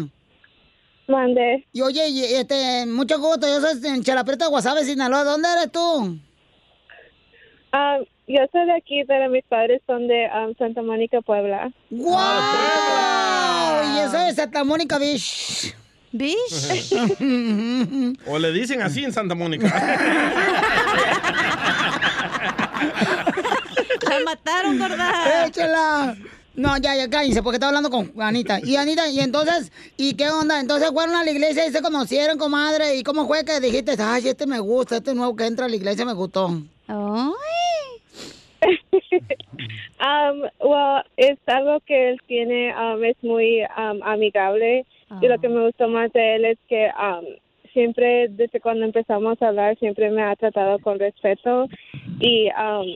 [1.09, 1.67] Mande.
[1.73, 5.25] Y oye, y, este, mucho gusto, yo soy en Chalapreta, Guasave, Sinaloa.
[5.25, 6.19] ¿Dónde eres tú?
[7.73, 11.71] Ah, yo soy de aquí, pero mis padres son de um, Santa Mónica, Puebla.
[11.91, 12.23] ¡Guau!
[13.85, 15.75] Y yo soy de Santa Mónica Beach.
[16.13, 16.93] ¿Beach?
[18.27, 19.67] O le dicen así en Santa Mónica.
[24.09, 25.47] La mataron, gorda.
[25.47, 26.17] ¡Échala!
[26.55, 28.61] No, ya, ya, cállense, porque está hablando con Anita.
[28.63, 30.59] Y Anita, y entonces, ¿y qué onda?
[30.59, 32.97] Entonces fueron a la iglesia y se conocieron, comadre.
[32.97, 35.77] ¿Y cómo fue que dijiste, ay, este me gusta, este nuevo que entra a la
[35.77, 36.63] iglesia me gustó?
[39.99, 44.85] Um, well, es algo que él tiene, um, es muy um, amigable.
[45.23, 47.25] Y lo que me gustó más de él es que um,
[47.73, 51.69] siempre, desde cuando empezamos a hablar, siempre me ha tratado con respeto.
[52.21, 52.87] Y, um,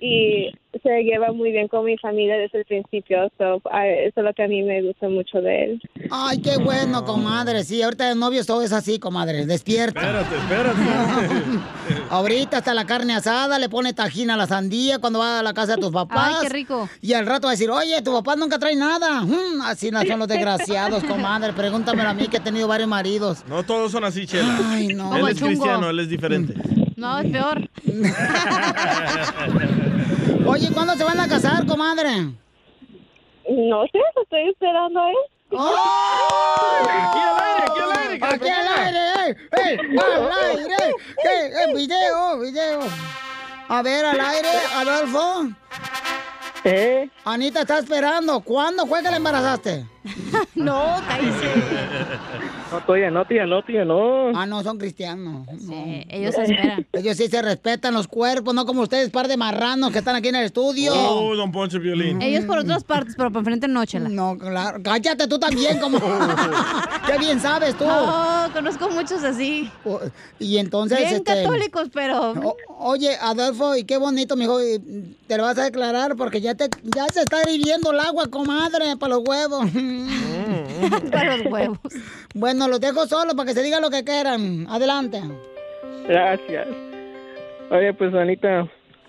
[0.00, 0.52] y
[0.82, 3.30] se lleva muy bien con mi familia desde el principio.
[3.38, 5.82] So, ah, eso es lo que a mí me gusta mucho de él.
[6.10, 7.64] Ay, qué bueno, comadre.
[7.64, 9.46] Sí, ahorita de novios todo es así, comadre.
[9.46, 10.00] Despierta.
[10.00, 10.80] Espérate, espérate.
[12.10, 15.52] Ahorita hasta la carne asada, le pone tajín a la sandía cuando va a la
[15.52, 16.36] casa de tus papás.
[16.38, 16.88] Ay, qué rico.
[17.02, 19.22] Y al rato va a decir, oye, tu papá nunca trae nada.
[19.22, 21.52] Mm, así no son los desgraciados, comadre.
[21.52, 23.44] Pregúntamelo a mí que he tenido varios maridos.
[23.48, 24.58] No todos son así, Chela.
[24.64, 25.14] Ay, no.
[25.16, 26.54] Él es cristiano, él es diferente.
[26.96, 27.68] No, es peor.
[30.50, 32.10] Oye, ¿cuándo se van a casar, comadre?
[33.50, 35.16] No sé, estoy esperando a él.
[36.88, 38.18] Aquí al aire, aquí al aire.
[38.22, 39.30] ¡Aquí le al aire!
[39.30, 39.36] ¡Eh!
[39.52, 39.98] ¡Eh!
[40.00, 40.76] ¡Al aire!
[41.24, 41.52] ¡Eh!
[41.52, 42.38] eh, ¡Video!
[42.40, 42.80] ¡Video!
[43.68, 45.50] A ver, al aire, Adolfo.
[46.64, 47.10] ¿Eh?
[47.26, 48.40] Anita está esperando.
[48.40, 49.84] ¿Cuándo fue que la embarazaste?
[50.54, 51.52] no, cállese.
[52.70, 54.28] No, todavía no, tía, no, tía, no.
[54.34, 55.46] Ah, no, son cristianos.
[55.58, 56.86] Sí, ellos se esperan.
[56.92, 60.28] Ellos sí se respetan los cuerpos, no como ustedes, par de marranos que están aquí
[60.28, 60.92] en el estudio.
[60.94, 62.20] Oh, don Poncho Violín.
[62.20, 64.08] Ellos por otras partes, pero por enfrente no, chela.
[64.08, 64.80] No, claro.
[64.82, 65.98] Cállate tú también, como.
[67.06, 67.84] Qué bien sabes tú.
[67.84, 69.70] No, conozco muchos así.
[70.38, 70.98] Y entonces.
[70.98, 72.32] Bien este, católicos, pero.
[72.32, 74.62] o- oye, Adolfo, y qué bonito, mijo.
[74.62, 74.78] y
[75.26, 78.96] Te lo vas a declarar porque ya te ya se está hirviendo el agua, comadre,
[78.96, 79.64] para los huevos.
[81.12, 81.78] para los huevos.
[82.34, 84.66] Bueno, los dejo solo para que se diga lo que quieran.
[84.68, 85.20] Adelante.
[86.06, 86.66] Gracias.
[87.70, 88.66] Oye, pues Anita,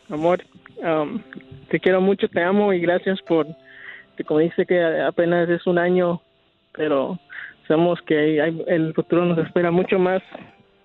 [0.10, 0.44] amor,
[0.78, 1.22] um,
[1.70, 3.48] te quiero mucho, te amo y gracias por,
[4.18, 6.22] que como dice que apenas es un año,
[6.74, 7.18] pero
[7.68, 10.22] sabemos que hay- hay- el futuro nos espera mucho más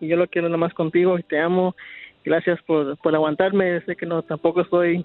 [0.00, 1.74] y yo lo quiero nada más contigo y te amo.
[2.24, 5.04] Gracias por, por aguantarme, sé que no tampoco soy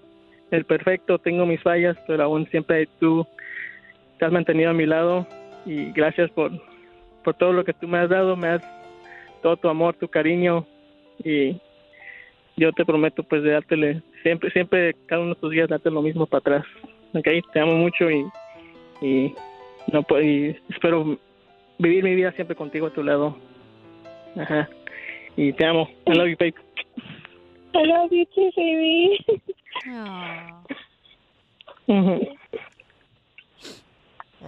[0.51, 3.25] el perfecto, tengo mis fallas, pero aún siempre tú
[4.19, 5.25] te has mantenido a mi lado
[5.65, 6.51] y gracias por,
[7.23, 8.61] por todo lo que tú me has dado, me has
[9.41, 10.65] todo tu amor, tu cariño
[11.23, 11.57] y
[12.57, 16.01] yo te prometo pues de dártele siempre, siempre cada uno de tus días darte lo
[16.01, 16.65] mismo para atrás.
[17.13, 18.25] Ok, te amo mucho y,
[19.01, 19.33] y
[19.91, 21.17] no puedo, y espero
[21.77, 23.37] vivir mi vida siempre contigo a tu lado.
[24.37, 24.69] Ajá.
[25.37, 25.89] Y te amo.
[26.05, 26.53] I love you, babe.
[27.73, 29.17] I love you too, baby.
[31.87, 32.37] Ujú.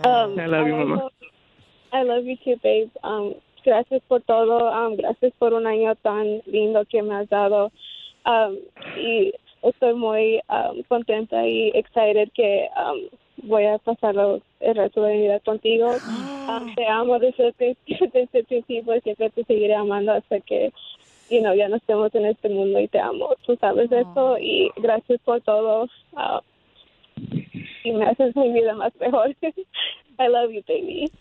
[0.04, 1.10] Um, I love you, mamá.
[1.94, 2.90] I love you too, babe.
[3.04, 3.36] Um,
[3.66, 4.72] gracias por todo.
[4.72, 7.72] Um, gracias por un año tan lindo que me has dado.
[8.26, 8.58] Um,
[8.98, 9.34] y
[9.64, 13.10] estoy muy um, contenta y excited que um,
[13.48, 15.92] voy a pasarlo el resto de mi vida contigo.
[16.48, 20.72] Um, te amo desde desde el principio y siempre te seguiré amando hasta que
[21.30, 23.30] you know, ya no estemos en este mundo y te amo.
[23.46, 25.88] Tú sabes eso y gracias por todo.
[26.14, 26.40] Uh,
[27.84, 29.36] y me haces mi vida más mejor.
[30.20, 31.12] I love you, baby.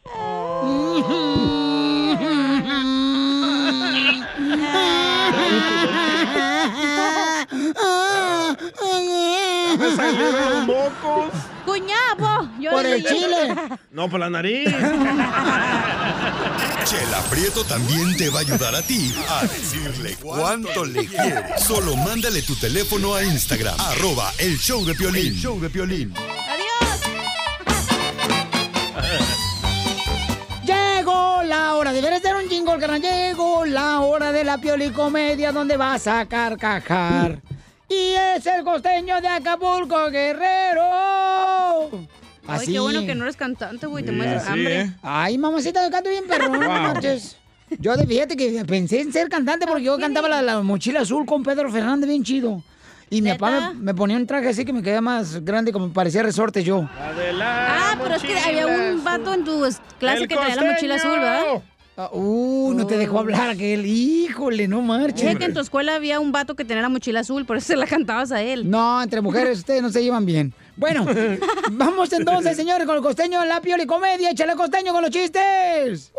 [9.78, 11.32] Me salieron los mocos.
[11.64, 12.50] ¡Cuñabo!
[12.58, 13.54] Yo Por el chile.
[13.90, 14.68] No, por la nariz.
[16.84, 21.62] Chela Prieto también te va a ayudar a ti a decirle cuánto le quieres.
[21.62, 25.34] Solo mándale tu teléfono a Instagram, arroba el show de Piolín.
[25.34, 26.12] El show de Piolín.
[31.20, 33.02] Llegó la hora, deberes ser un jingle, carnal.
[33.02, 37.40] Llegó la hora de la piolicomedia donde vas a carcajar.
[37.92, 40.80] Y es el costeño de Acapulco, Guerrero.
[42.46, 44.80] Ay, qué bueno que no eres cantante, güey, te mueres de Así, hambre.
[44.82, 44.92] ¿eh?
[45.02, 47.18] Ay, mamacita, yo canto bien perrón, no Wow.
[47.80, 51.26] Yo de fíjate que pensé en ser cantante porque yo cantaba la, la mochila azul
[51.26, 52.62] con Pedro Fernández bien chido.
[53.10, 55.92] Y mi papá me, me ponía un traje así que me quedaba más grande, como
[55.92, 56.88] parecía resorte yo.
[56.92, 59.64] Ah, pero es que había un vato en tu
[59.98, 61.62] clase que traía la mochila azul, ¿verdad?
[62.12, 63.84] Uh, no te dejó hablar aquel.
[63.84, 65.20] Híjole, no marches.
[65.20, 67.66] Dije que en tu escuela había un vato que tenía la mochila azul, por eso
[67.66, 68.70] se la cantabas a él.
[68.70, 70.54] No, entre mujeres ustedes no se llevan bien.
[70.76, 71.04] Bueno,
[71.72, 74.30] vamos entonces, señores, con el costeño, la piola y comedia.
[74.30, 76.12] Échale costeño con los chistes.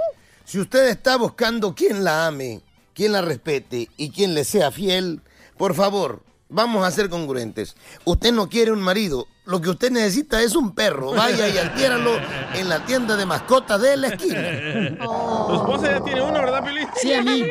[0.45, 2.61] Si usted está buscando quien la ame,
[2.93, 5.21] quien la respete y quien le sea fiel,
[5.57, 6.21] por favor,
[6.51, 7.75] vamos a ser congruentes.
[8.05, 11.11] Usted no quiere un marido, lo que usted necesita es un perro.
[11.11, 12.11] Vaya y adquiéralo
[12.53, 14.99] en la tienda de mascotas de la esquina.
[15.47, 16.87] Tu esposa ya tiene uno, ¿verdad, Pili?
[17.01, 17.45] Sí, a mí.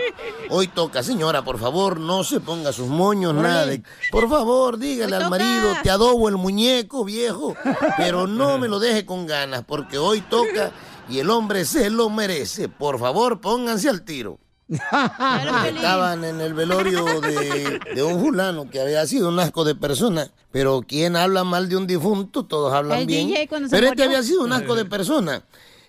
[0.50, 3.82] Hoy toca, señora, por favor, no se ponga sus moños, nada de...
[4.12, 7.56] Por favor, dígale al marido, te adobo el muñeco, viejo,
[7.96, 10.70] pero no me lo deje con ganas, porque hoy toca
[11.08, 12.68] y el hombre se lo merece.
[12.68, 14.38] Por favor, pónganse al tiro.
[15.66, 20.30] Estaban en el velorio de, de un fulano que había sido un asco de persona.
[20.52, 22.44] Pero ¿quién habla mal de un difunto?
[22.44, 23.28] Todos hablan El bien.
[23.28, 24.16] DJ cuando se Pero este murió.
[24.18, 25.42] había sido un asco de persona.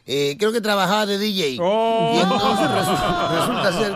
[0.05, 1.49] Eh, creo que trabajaba de DJ.
[1.51, 1.55] Y
[2.19, 3.93] entonces resu- resulta ser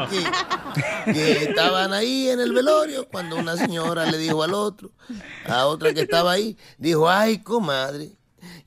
[1.06, 4.92] que, que estaban ahí en el velorio cuando una señora le dijo al otro,
[5.48, 8.12] a otra que estaba ahí, dijo, ay, comadre,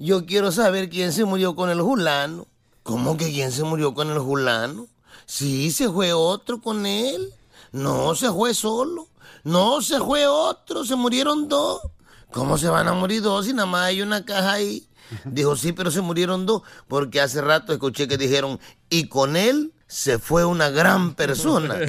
[0.00, 2.46] yo quiero saber quién se murió con el fulano.
[2.82, 4.86] ¿Cómo que quién se murió con el fulano?
[5.28, 7.34] Sí, se fue otro con él.
[7.70, 9.08] No, se fue solo.
[9.44, 10.86] No, se fue otro.
[10.86, 11.82] Se murieron dos.
[12.32, 14.88] ¿Cómo se van a morir dos si nada más hay una caja ahí?
[15.26, 16.62] Dijo, sí, pero se murieron dos.
[16.88, 18.58] Porque hace rato escuché que dijeron,
[18.88, 21.76] y con él se fue una gran persona.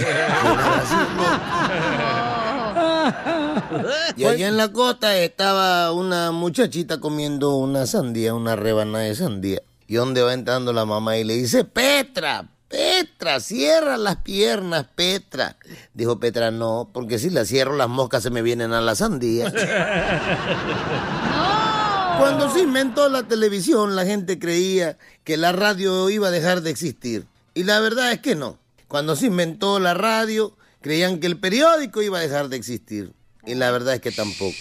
[4.18, 9.62] Y allá en la costa estaba una muchachita comiendo una sandía, una rebanada de sandía.
[9.88, 15.58] Y donde va entrando la mamá y le dice, Petra, Petra, cierra las piernas, Petra.
[15.94, 19.52] Dijo Petra, no, porque si las cierro las moscas se me vienen a la sandía.
[22.20, 26.70] Cuando se inventó la televisión, la gente creía que la radio iba a dejar de
[26.70, 27.26] existir.
[27.56, 28.60] Y la verdad es que no.
[28.88, 33.14] Cuando se inventó la radio, creían que el periódico iba a dejar de existir.
[33.46, 34.54] Y la verdad es que tampoco.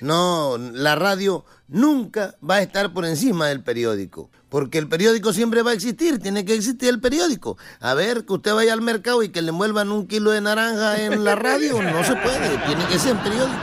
[0.00, 4.28] No, la radio nunca va a estar por encima del periódico.
[4.54, 7.58] Porque el periódico siempre va a existir, tiene que existir el periódico.
[7.80, 11.02] A ver, que usted vaya al mercado y que le envuelvan un kilo de naranja
[11.02, 13.58] en la radio, no se puede, tiene que ser periódico.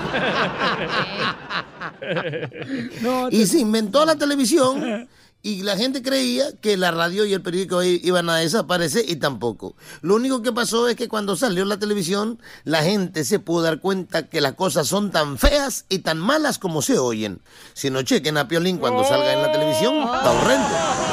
[3.31, 5.07] y se inventó la televisión
[5.43, 9.75] y la gente creía que la radio y el periódico iban a desaparecer y tampoco.
[10.01, 13.79] Lo único que pasó es que cuando salió la televisión, la gente se pudo dar
[13.79, 17.41] cuenta que las cosas son tan feas y tan malas como se oyen.
[17.73, 21.11] Si no chequen a Piolín cuando salga en la televisión, está horrendo.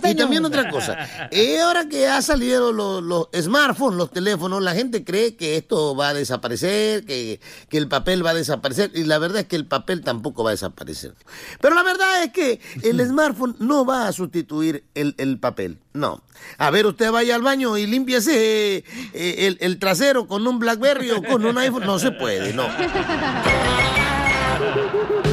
[0.00, 0.12] Costeño.
[0.12, 0.96] Y también otra cosa,
[1.30, 5.96] eh, ahora que ha salido los, los smartphones, los teléfonos, la gente cree que esto
[5.96, 9.56] va a desaparecer, que, que el papel va a desaparecer, y la verdad es que
[9.56, 11.14] el papel tampoco va a desaparecer.
[11.60, 16.22] Pero la verdad es que el smartphone no va a sustituir el, el papel, no.
[16.56, 21.10] A ver, usted vaya al baño y límpiese eh, el, el trasero con un Blackberry
[21.10, 22.66] o con un iPhone, no se puede, no.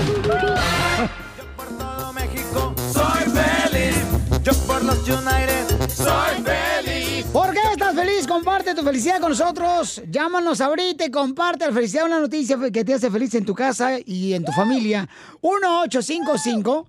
[5.04, 7.26] United soy feliz.
[7.32, 8.26] ¿Por qué estás feliz?
[8.28, 10.02] Comparte tu felicidad con nosotros.
[10.10, 13.98] Llámanos ahorita y comparte la felicidad, una noticia que te hace feliz en tu casa
[14.06, 15.08] y en tu familia.
[15.42, 16.86] 1-855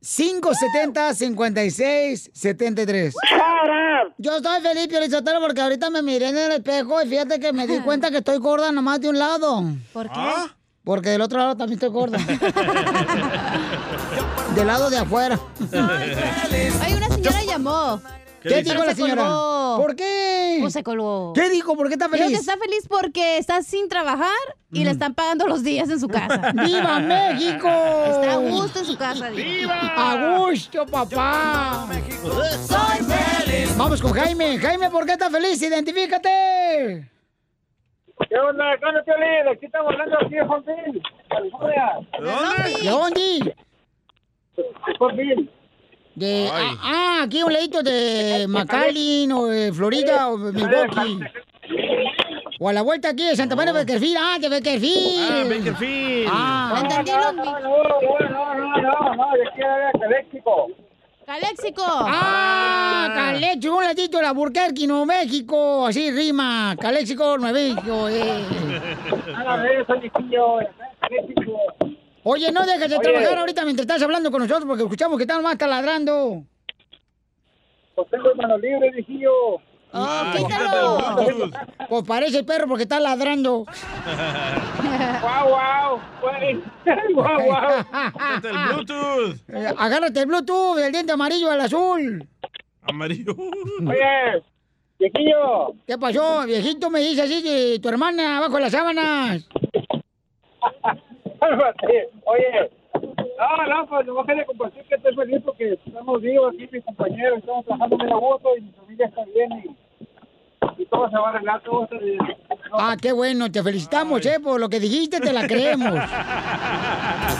[0.00, 3.14] 570 5673
[4.16, 7.66] Yo estoy feliz, Piolizotelo, porque ahorita me miré en el espejo y fíjate que me
[7.66, 9.64] di cuenta que estoy gorda nomás de un lado.
[9.92, 10.20] ¿Por qué?
[10.84, 12.16] Porque del otro lado también estoy gorda.
[14.58, 15.38] del lado de afuera.
[16.82, 18.02] Ay, una señora llamó.
[18.42, 19.22] ¿Qué ¿Qué dijo la se señora?
[19.22, 19.76] colgó.
[19.82, 20.58] ¿Por qué?
[20.60, 21.32] Pues se colgó.
[21.32, 21.76] ¿Qué dijo?
[21.76, 22.30] ¿Por qué está Dijo feliz?
[22.30, 24.30] que está feliz porque está sin trabajar
[24.72, 26.52] y le están pagando los días en su casa.
[26.54, 27.68] ¡Viva México!
[27.68, 29.30] Está a gusto en su casa.
[29.30, 29.70] dijo.
[29.72, 31.86] ¡A gusto, papá!
[32.66, 33.76] Soy feliz.
[33.76, 34.58] Vamos con Jaime.
[34.58, 35.60] Jaime, ¿por qué estás feliz?
[35.62, 37.08] ¡Identifícate!
[38.28, 38.64] ¿Qué onda?
[38.78, 39.52] ¿Qué onda?
[39.52, 41.92] Aquí estamos hablando aquí de California.
[42.20, 42.92] ¿De dónde?
[42.92, 43.67] Huntsville.
[46.14, 51.20] De, ah, ah, aquí un ladito de McAllen o de Florida o de Milwaukee.
[52.58, 54.18] O a la vuelta aquí de Santa María de Beckerfield.
[54.20, 55.30] Ah, de Beckerfield.
[55.30, 56.28] Ah, Bakerfield.
[56.28, 56.82] Ah.
[56.82, 60.66] No, no, no, no, no, no, no, no, de aquí de Caléxico.
[61.24, 61.84] ¡Caléxico!
[61.86, 65.86] Ah, Caléxico, un ladito de la Burquerque, Nuevo México.
[65.86, 66.74] Así rima.
[66.80, 68.08] Caléxico, Nuevo México.
[68.08, 68.42] Eh.
[69.32, 70.58] Nada de eso, viejillo.
[71.00, 71.87] Caléxico.
[72.30, 73.08] Oye, no dejes de Oye.
[73.08, 76.44] trabajar ahorita mientras estás hablando con nosotros porque escuchamos que están más taladrando.
[77.94, 79.32] Pues tengo manos libres, viejillo.
[79.92, 81.50] Oh, quítalo.
[81.88, 83.64] Pues parece perro porque está ladrando.
[85.22, 86.00] ¡Guau, guau!
[87.14, 87.84] ¡Guau, guau!
[88.44, 89.36] El Bluetooth.
[89.48, 92.28] Eh, Agárrate el Bluetooth del diente amarillo al azul.
[92.82, 93.34] Amarillo.
[93.38, 94.42] Oye,
[94.98, 95.72] viejillo.
[95.86, 96.44] ¿Qué pasó?
[96.44, 99.48] Viejito me dice así de tu hermana abajo de las sábanas.
[101.40, 102.08] Cálmate.
[102.24, 102.70] Oye,
[103.38, 107.38] no, no, pues nomás quería compartir que estoy feliz porque estamos vivos aquí, mis compañeros,
[107.38, 111.26] estamos trabajando muy a gusto y mi familia está bien y, y todo se va
[111.28, 112.18] a arreglar, todo bien.
[112.72, 115.94] Ah, qué bueno, te felicitamos, eh, por lo que dijiste, te la creemos.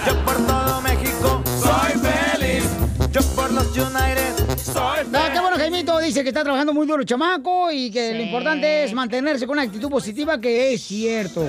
[0.07, 2.88] Yo por todo México soy feliz.
[3.13, 5.15] Yo por los United soy feliz.
[5.15, 8.85] Ah, qué bueno, Jaimito dice que está trabajando muy duro chamaco y que lo importante
[8.85, 11.47] es mantenerse con una actitud positiva, que es cierto.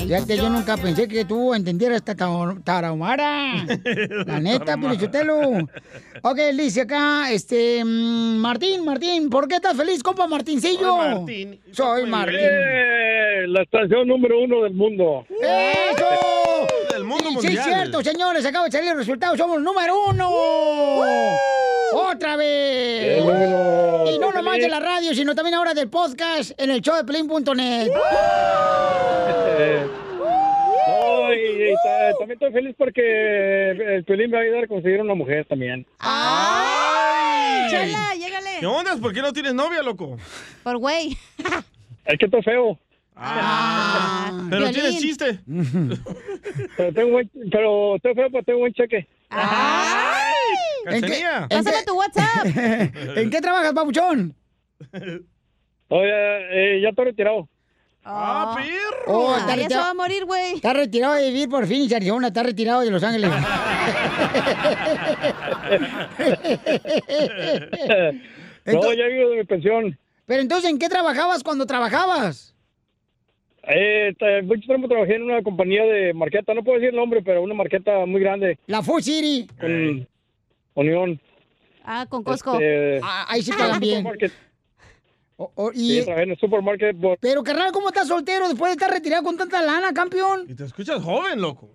[0.00, 3.64] Fíjate, yo nunca pensé que tú entendieras esta ta- tarahumara.
[4.26, 5.40] La neta, Pilichotelo.
[6.22, 10.96] Ok, dice acá, este, mm, Martín, Martín, ¿por qué estás feliz, compa Martincillo?
[10.96, 11.60] Soy Martín.
[11.72, 12.36] Soy Martín.
[12.40, 15.24] Eh, la estación número uno del mundo.
[15.40, 16.06] ¡Eso!
[16.92, 17.64] Del mundo Sí, mundial.
[17.64, 20.28] Sí, cierto, señores, acaba de salir el resultado, somos número uno.
[21.92, 23.24] ¡Otra vez!
[24.14, 26.80] Y no nomás de la radio, sino también ahora del podcast en el
[30.86, 31.38] no, y,
[31.70, 35.14] y ta- también estoy feliz porque el Piolín me va a ayudar a conseguir una
[35.14, 35.86] mujer también.
[35.98, 37.70] ¡Ay!
[37.70, 38.50] Chela, llégale.
[38.60, 38.96] ¿Qué onda?
[38.96, 40.16] ¿Por qué no tienes novia, loco?
[40.62, 41.16] Por güey.
[42.04, 42.78] Es que estoy feo.
[43.22, 45.40] Ah, pero tienes chiste.
[46.76, 49.06] Pero tengo buen, pero estoy feo, pero tengo buen cheque.
[50.86, 51.46] ¿En qué, Cachanilla.
[51.50, 52.46] en qué- tu WhatsApp.
[53.16, 54.34] ¿En qué trabajas, papuchón?
[55.88, 57.46] Oye, eh, ya estoy retirado.
[58.04, 59.04] Ah, perro.
[59.18, 60.54] Oh, Ah, está, ya se retirado, va a morir, güey.
[60.54, 63.30] está retirado de vivir por fin, Arizona, está retirado de Los Ángeles.
[68.66, 69.98] no, ya vivo de mi pensión.
[70.26, 72.54] Pero entonces, ¿en qué trabajabas cuando trabajabas?
[73.68, 77.42] Eh, mucho tiempo trabajé en una compañía de marqueta, no puedo decir el nombre, pero
[77.42, 78.58] una marqueta muy grande.
[78.66, 79.46] La Food City.
[79.60, 80.06] Con
[80.74, 81.20] Unión.
[81.84, 82.54] Ah, con Costco.
[82.54, 83.98] Este, Ah, ahí sí pagan bien.
[83.98, 84.32] supermarket.
[85.36, 86.96] O- o- Sí, y- trabajé en el supermarket.
[87.00, 90.44] por- pero, carnal, ¿cómo estás soltero después de estar retirado con tanta lana, campeón?
[90.48, 91.68] Y te escuchas joven, loco.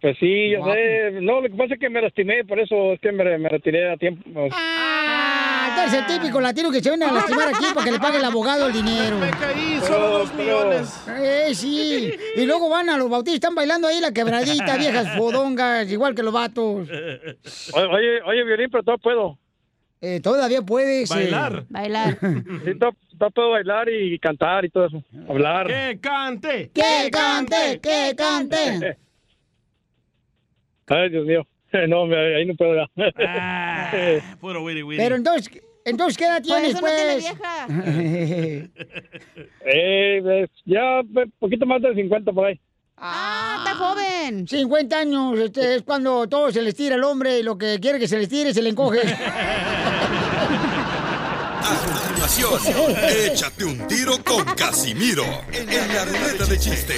[0.00, 0.74] Pues sí, yo Guapo.
[0.74, 1.10] sé.
[1.22, 3.90] No, lo que pasa es que me lastimé, por eso es que me, me retiré
[3.90, 4.22] a tiempo.
[4.52, 4.93] Ah,
[5.86, 8.24] es el típico latino que se viene a lastimar aquí para que le pague el
[8.24, 9.18] abogado el dinero.
[9.18, 11.02] Me caí, solo dos millones.
[11.08, 12.12] Eh, sí.
[12.36, 16.22] Y luego van a los bautistas, están bailando ahí la quebradita, viejas fodongas, igual que
[16.22, 16.88] los vatos.
[16.88, 19.38] Oye, oye, Violín, pero todavía puedo.
[20.00, 21.10] Eh, todavía puedes.
[21.10, 21.64] eh, Bailar.
[21.70, 22.18] Bailar.
[22.64, 25.02] Sí, to- to- puedo bailar y cantar y todo eso.
[25.28, 25.66] Hablar.
[25.66, 26.70] ¡Que cante!
[26.74, 27.80] ¡Que cante!
[27.80, 28.98] ¡Que cante!
[30.86, 31.46] Ay, Dios mío.
[31.88, 32.86] No, ahí no puedo.
[33.26, 33.90] Ah,
[34.40, 34.96] puro wiri wiri.
[35.02, 35.50] Pero entonces,
[35.84, 37.24] entonces ¿qué edad tienes, eso no tiene pues?
[37.24, 37.66] vieja.
[39.66, 42.60] Eh, pues, ya un poquito más de 50 por ahí.
[42.96, 44.46] Ah, está joven.
[44.46, 47.98] 50 años, este, es cuando todo se les tira al hombre y lo que quiere
[47.98, 49.00] que se les tire se le encoge.
[51.64, 56.94] A continuación, échate un tiro con Casimiro en la ruleta de chiste.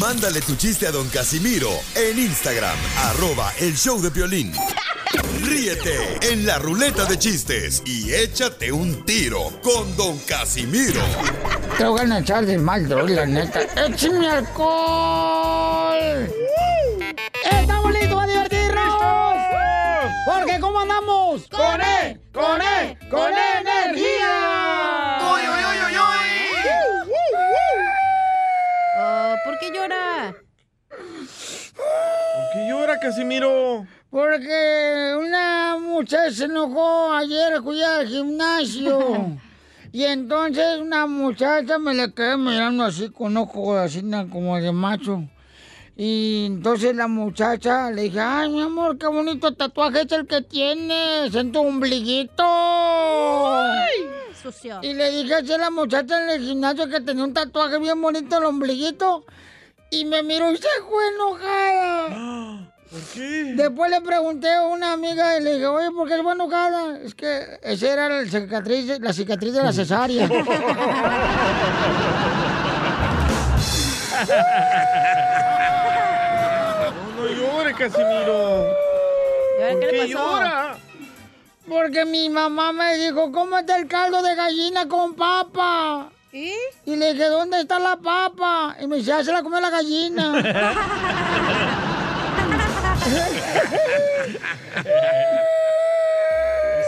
[0.00, 2.76] Mándale tu chiste a don Casimiro en Instagram,
[3.06, 4.52] arroba el show de violín.
[5.42, 11.00] Ríete en la ruleta de chistes y échate un tiro con don Casimiro.
[11.76, 13.62] Te voy a echar de mal, droga, la neta.
[13.86, 16.32] ¡Échame alcohol!
[17.50, 19.34] ¡Estamos listos para divertirnos!
[20.26, 21.42] Porque ¿cómo andamos?
[21.50, 22.20] ¡Con E!
[22.32, 22.98] ¡Con E!
[23.10, 24.57] ¡Con energía!
[32.58, 33.86] Qué llora, Casimiro?
[34.10, 39.38] Porque una muchacha se enojó ayer fui al gimnasio.
[39.90, 45.24] Y entonces una muchacha me le quedé mirando así con ojos así como de macho.
[45.96, 50.42] Y entonces la muchacha le dije, ay mi amor, qué bonito tatuaje es el que
[50.42, 52.44] tienes en tu ombliguito.
[54.42, 54.80] Sucio.
[54.82, 58.00] Y le dije así a la muchacha en el gimnasio que tenía un tatuaje bien
[58.02, 59.24] bonito en el ombliguito.
[59.90, 62.08] Y me miró y se fue enojada.
[62.90, 63.52] ¿Por qué?
[63.54, 66.98] Después le pregunté a una amiga y le dije, oye, ¿por qué se fue enojada?
[67.04, 70.28] Es que esa era la cicatriz, la cicatriz de la cesárea.
[77.16, 78.72] No, no llore, Casimiro.
[79.58, 80.30] ¿Y ahora ¿Por qué le qué pasó?
[80.30, 80.76] llora?
[81.68, 86.10] Porque mi mamá me dijo, cómete el caldo de gallina con papa.
[86.32, 86.52] ¿Y?
[86.84, 88.76] Y le dije, ¿dónde está la papa?
[88.80, 90.32] Y me dice, "Ah, se la comió la gallina.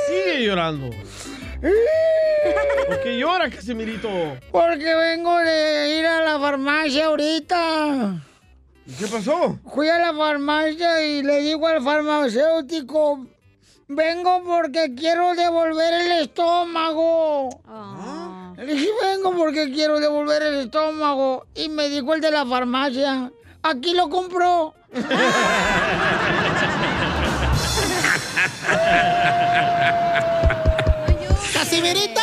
[0.06, 0.90] Sigue llorando.
[2.86, 4.08] ¿Por qué llora, Casimirito?
[4.50, 8.22] Porque vengo de ir a la farmacia ahorita.
[8.98, 9.58] ¿Qué pasó?
[9.72, 13.26] Fui a la farmacia y le digo al farmacéutico,
[13.88, 17.50] vengo porque quiero devolver el estómago.
[18.60, 21.46] Le dije, vengo porque quiero devolver el estómago.
[21.54, 23.32] Y me dijo el de la farmacia,
[23.62, 24.74] aquí lo compró.
[31.54, 32.20] ¡Casimirito!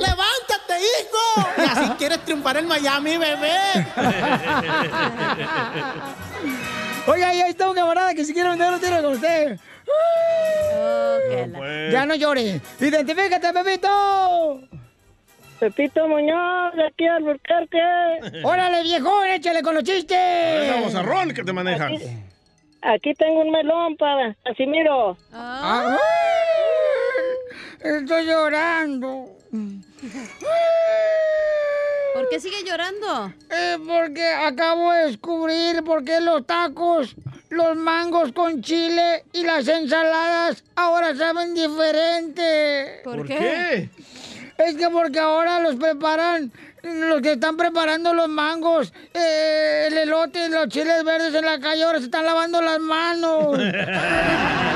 [0.00, 1.48] ¡Levántate, hijo!
[1.58, 3.86] Y así quieres triunfar en Miami, bebé.
[7.06, 9.60] Oye, ahí está un camarada que si quiere vender un tiro con usted.
[11.92, 12.60] Ya no llore.
[12.80, 14.60] Identifícate, Pepito.
[15.60, 17.78] Pepito Muñoz, de aquí al Burquerque.
[18.44, 20.16] Órale, viejo, échale con los chistes.
[20.18, 21.90] Esa bozarrón que te maneja.
[22.82, 25.16] Aquí tengo un melón para Casimiro.
[25.32, 25.98] Ah,
[27.78, 29.26] Estoy llorando.
[32.14, 33.32] ¿Por qué sigue llorando?
[33.50, 37.14] Eh, porque acabo de descubrir por qué los tacos,
[37.50, 43.00] los mangos con chile y las ensaladas ahora saben diferente.
[43.04, 43.36] ¿Por ¿Por qué?
[43.36, 43.88] qué?
[44.66, 46.52] Es que porque ahora los preparan,
[46.82, 51.58] los que están preparando los mangos, eh, el elote y los chiles verdes en la
[51.58, 53.58] calle ahora se están lavando las manos.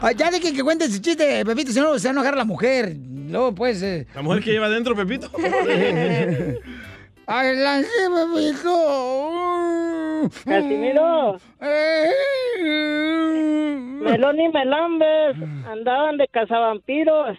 [0.00, 2.36] Ay, ya de que, que cuente ese chiste, Pepito, si no se va a enojar
[2.36, 2.96] la mujer.
[3.28, 3.82] Luego, pues...
[3.82, 4.06] eh.
[4.14, 5.30] ¿La mujer que lleva adentro, Pepito?
[7.26, 10.30] Adelante, Pepito.
[10.44, 11.38] Casimiro.
[14.00, 15.36] Melón y Melambes
[15.68, 17.36] andaban de cazavampiros.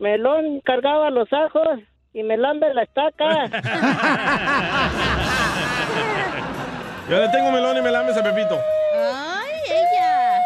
[0.00, 1.78] Melón cargaba los ajos
[2.12, 3.46] y Melambes la estaca.
[7.08, 8.58] Yo le tengo melón y melames a Pepito.
[8.96, 10.40] ¡Ay, ella!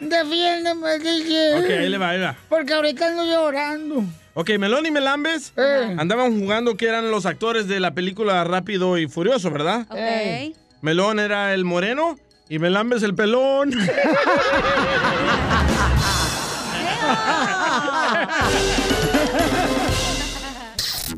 [0.00, 1.58] Defiéndeme, DJ.
[1.58, 2.34] Ok, ahí le va, ahí va.
[2.48, 4.02] Porque ahorita ando llorando.
[4.38, 5.96] Ok, Melón y Melambes Eh.
[5.98, 9.86] andaban jugando que eran los actores de la película Rápido y Furioso, ¿verdad?
[9.88, 10.54] Ok.
[10.82, 12.18] Melón era el moreno
[12.50, 13.70] y Melambes el pelón.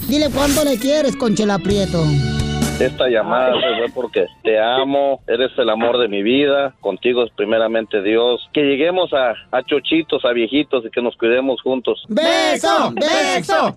[0.09, 2.05] Dile cuánto le quieres, Conchela Prieto.
[2.81, 8.03] Esta llamada fue porque te amo, eres el amor de mi vida, contigo es primeramente
[8.03, 8.49] Dios.
[8.53, 12.05] Que lleguemos a, a chochitos, a viejitos y que nos cuidemos juntos.
[12.09, 12.93] ¡Beso!
[12.95, 13.77] ¡Beso!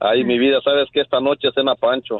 [0.00, 2.18] Ay, mi vida, sabes que esta noche cena Pancho.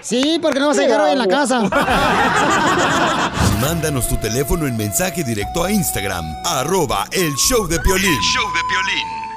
[0.00, 1.62] Sí, porque no vas a llegar hoy en la casa.
[3.60, 8.20] Mándanos tu teléfono en mensaje directo a Instagram, arroba el show de Piolín.
[8.20, 9.27] show de Piolín.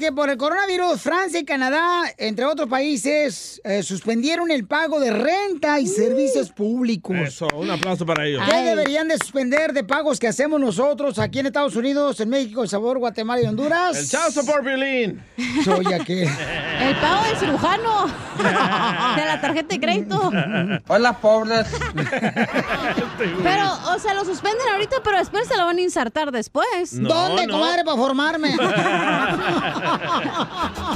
[0.00, 5.10] Que por el coronavirus, Francia y Canadá, entre otros países, eh, suspendieron el pago de
[5.10, 7.16] renta y servicios públicos.
[7.16, 8.42] Eso, un aplauso para ellos.
[8.48, 12.62] ¿Qué deberían de suspender de pagos que hacemos nosotros aquí en Estados Unidos, en México,
[12.62, 13.96] El Sabor, Guatemala y Honduras?
[13.98, 15.22] El chao por Piolín.
[15.64, 16.28] Soy aquel.
[16.82, 18.06] El pago del cirujano.
[19.16, 20.30] De la tarjeta de crédito.
[20.88, 21.66] Hola, pobres.
[23.42, 26.94] Pero, o sea, lo suspenden ahorita, pero después se lo van a insertar después.
[26.94, 27.54] No, ¿Dónde, no.
[27.54, 28.56] comadre, para formarme?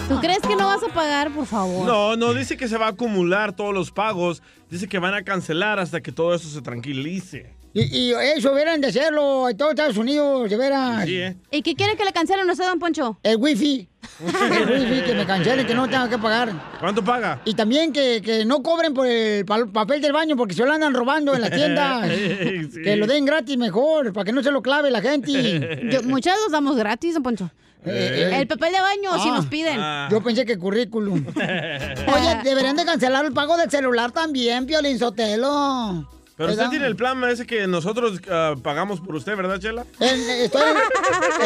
[0.09, 1.87] ¿Tú crees que no vas a pagar, por favor?
[1.87, 4.43] No, no, dice que se va a acumular todos los pagos.
[4.71, 7.55] Dice que van a cancelar hasta que todo eso se tranquilice.
[7.75, 11.05] Y, y eso hubieran de hacerlo en todos Estados Unidos, de veras.
[11.05, 11.37] Sí, ¿eh?
[11.51, 13.19] ¿Y qué quiere que le cancelen usted, don Poncho?
[13.23, 13.87] El wifi.
[14.51, 16.53] El wifi, que me cancelen, que no tenga que pagar.
[16.81, 17.43] ¿Cuánto paga?
[17.45, 20.73] Y también que, que no cobren por el pa- papel del baño porque se lo
[20.73, 22.09] andan robando en las tiendas.
[22.17, 22.83] Sí.
[22.83, 25.89] Que lo den gratis mejor, para que no se lo clave la gente.
[25.91, 27.51] Yo- muchas los damos gratis, don Poncho.
[27.87, 28.39] Eh, eh.
[28.41, 29.33] El papel de baño, si Ah.
[29.35, 29.81] nos piden.
[30.11, 31.25] Yo pensé que currículum.
[31.37, 36.09] Oye, deberían de cancelar el pago del celular también, Piolín Sotelo.
[36.37, 36.65] Pero ¿Verdad?
[36.67, 39.87] usted tiene el plan ese que nosotros ah, pagamos por usted, ¿verdad, Chela?
[39.99, 40.19] Estoy, en,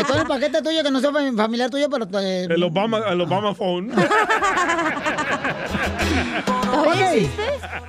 [0.00, 2.06] estoy en el paquete tuyo que no soy fam- familiar tuyo, pero...
[2.20, 3.92] eh, El Obama, el Obama Phone.
[6.72, 6.96] Ok,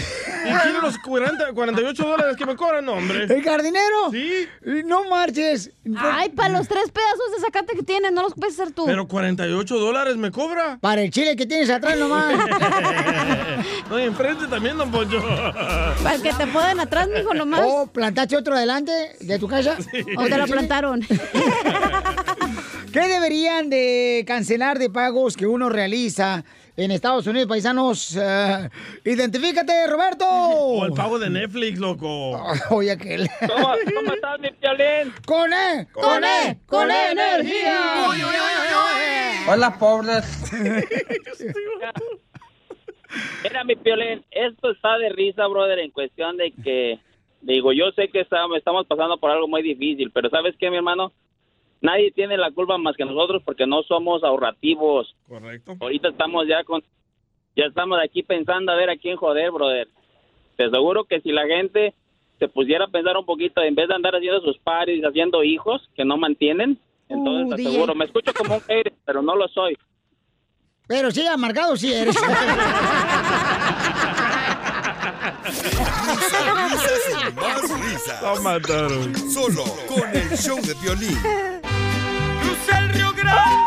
[0.63, 3.23] quiero los 40, 48 dólares que me cobran, no, hombre.
[3.23, 4.11] ¿El jardinero?
[4.11, 4.47] Sí.
[4.85, 5.71] No marches.
[5.97, 8.85] Ay, para los tres pedazos de zacate que tienes, no los puedes hacer tú.
[8.85, 10.77] Pero 48 dólares me cobra.
[10.79, 12.35] Para el chile que tienes atrás nomás.
[13.89, 15.21] No, y enfrente también, don Poncho.
[15.21, 17.61] Para el que te pueden atrás, mijo, nomás.
[17.63, 19.77] ¿O plantaste otro adelante de tu casa?
[20.17, 21.01] O te lo plantaron.
[22.91, 26.43] ¿Qué deberían de cancelar de pagos que uno realiza
[26.77, 28.15] en Estados Unidos, paisanos?
[28.15, 28.69] Eh,
[29.03, 30.25] identifícate, Roberto.
[30.25, 32.41] O el pago de Netflix, loco.
[32.69, 33.27] Oye, aquel.
[33.47, 35.13] ¿Cómo, cómo estás, mi piolín?
[35.25, 35.87] ¡Con E!
[35.91, 36.59] ¡Con E!
[36.65, 38.07] ¡Con E energía!
[39.49, 40.25] Hola, pobres.
[43.43, 46.99] Mira, mi piolín, esto está de risa, brother, en cuestión de que,
[47.41, 50.77] digo, yo sé que estamos, estamos pasando por algo muy difícil, pero ¿sabes qué, mi
[50.77, 51.11] hermano?
[51.81, 55.15] Nadie tiene la culpa más que nosotros porque no somos ahorrativos.
[55.27, 55.75] Correcto.
[55.79, 56.83] Ahorita estamos ya con,
[57.55, 59.87] ya estamos aquí pensando a ver a quién joder, brother.
[60.55, 61.93] Te aseguro que si la gente
[62.39, 65.87] se pusiera a pensar un poquito, en vez de andar haciendo sus pares, haciendo hijos
[65.95, 66.79] que no mantienen,
[67.09, 69.77] entonces Uh, te aseguro, me escucho como un hater, pero no lo soy.
[70.87, 72.15] Pero sí, amargado sí eres.
[77.35, 78.21] Más risas.
[78.21, 79.15] Lo mataron.
[79.29, 81.56] Solo con el show de violín.
[82.47, 83.57] Cruza el Río Grande.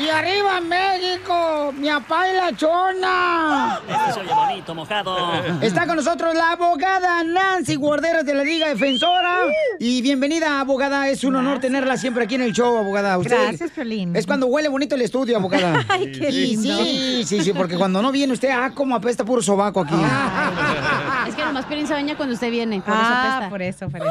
[0.00, 1.72] ¡Y arriba México!
[1.76, 3.78] ¡Mi apá y la chona!
[3.86, 5.16] Este se oye bonito, mojado.
[5.60, 9.40] Está con nosotros la abogada Nancy Guarderas de la Liga Defensora.
[9.78, 11.08] Y bienvenida, abogada.
[11.08, 13.18] Es un honor tenerla siempre aquí en el show, abogada.
[13.18, 14.16] Usted- Gracias, Piolín.
[14.16, 15.84] Es cuando huele bonito el estudio, abogada.
[15.88, 16.78] Ay, qué Sí, lindo.
[16.82, 19.94] Sí, sí, sí, porque cuando no viene usted, ah, como apesta puro sobaco aquí.
[21.28, 22.80] Es que nomás Piolín se baña cuando usted viene.
[22.80, 24.08] Por Ah, eso por eso, por eso.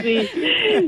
[0.01, 0.29] Sí.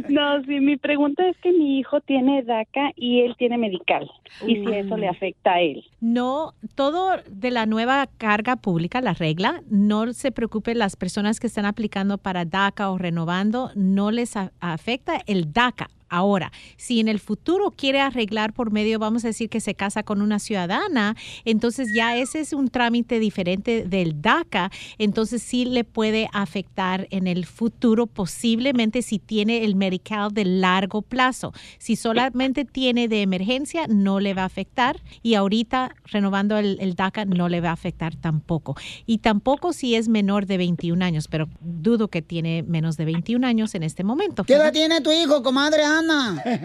[0.10, 4.10] No, sí, mi pregunta es que mi hijo tiene DACA y él tiene medical.
[4.46, 5.84] Y si eso le afecta a él.
[6.00, 11.48] No, todo de la nueva carga pública, la regla, no se preocupe las personas que
[11.48, 15.90] están aplicando para DACA o renovando, no les afecta el DACA.
[16.12, 20.04] Ahora, si en el futuro quiere arreglar por medio, vamos a decir que se casa
[20.04, 21.16] con una ciudadana,
[21.46, 27.28] entonces ya ese es un trámite diferente del DACA, entonces sí le puede afectar en
[27.28, 31.54] el futuro, posiblemente si tiene el medical de largo plazo.
[31.78, 36.96] Si solamente tiene de emergencia, no le va a afectar y ahorita renovando el, el
[36.96, 38.76] DACA no le va a afectar tampoco.
[39.06, 43.48] Y tampoco si es menor de 21 años, pero dudo que tiene menos de 21
[43.48, 44.44] años en este momento.
[44.44, 46.01] ¿Qué edad tiene tu hijo, comadre Ana?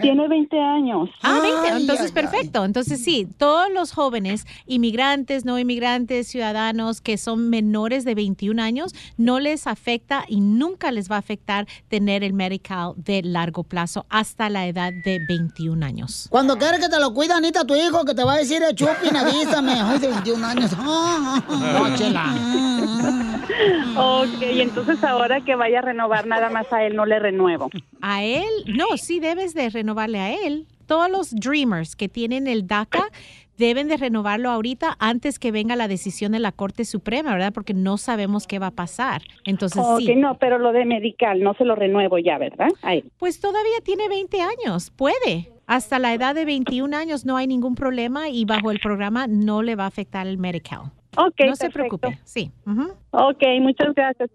[0.01, 1.09] Tiene 20 años.
[1.21, 2.65] Ah, 20, Ay, entonces ay, perfecto.
[2.65, 8.93] Entonces sí, todos los jóvenes, inmigrantes, no inmigrantes, ciudadanos que son menores de 21 años,
[9.17, 14.05] no les afecta y nunca les va a afectar tener el medical de largo plazo
[14.09, 16.27] hasta la edad de 21 años.
[16.29, 18.73] Cuando quieres que te lo cuida, Anita, tu hijo, que te va a decir, eh,
[18.73, 19.73] chupin, avísame.
[19.73, 20.71] Ay, de 21 años.
[20.89, 22.33] Ah, no, chela.
[23.95, 27.69] Ok, y entonces ahora que vaya a renovar nada más a él no le renuevo.
[28.01, 30.67] A él, no, sí debes de renovarle a él.
[30.85, 33.03] Todos los dreamers que tienen el DACA
[33.57, 37.51] deben de renovarlo ahorita antes que venga la decisión de la Corte Suprema, ¿verdad?
[37.53, 39.23] Porque no sabemos qué va a pasar.
[39.43, 40.15] Entonces ok, sí.
[40.15, 42.69] no, pero lo de medical no se lo renuevo ya, ¿verdad?
[42.83, 43.11] A él.
[43.17, 45.51] Pues todavía tiene 20 años, puede.
[45.65, 49.63] Hasta la edad de 21 años no hay ningún problema y bajo el programa no
[49.63, 50.91] le va a afectar el medical.
[51.17, 52.51] Ok, no se preocupe, sí.
[52.65, 52.93] ujú.
[53.11, 54.29] Ok, muchas gracias.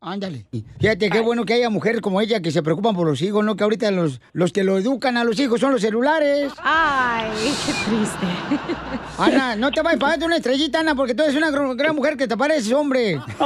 [0.00, 0.46] Ándale.
[0.78, 3.56] Fíjate qué bueno que haya mujeres como ella que se preocupan por los hijos, ¿no?
[3.56, 6.52] Que ahorita los, los que lo educan a los hijos son los celulares.
[6.62, 7.30] Ay,
[7.66, 8.26] qué triste.
[9.18, 12.16] Ana, no te vayas a pagar una estrellita, Ana, porque tú eres una gran, mujer
[12.16, 13.20] que te pareces, hombre.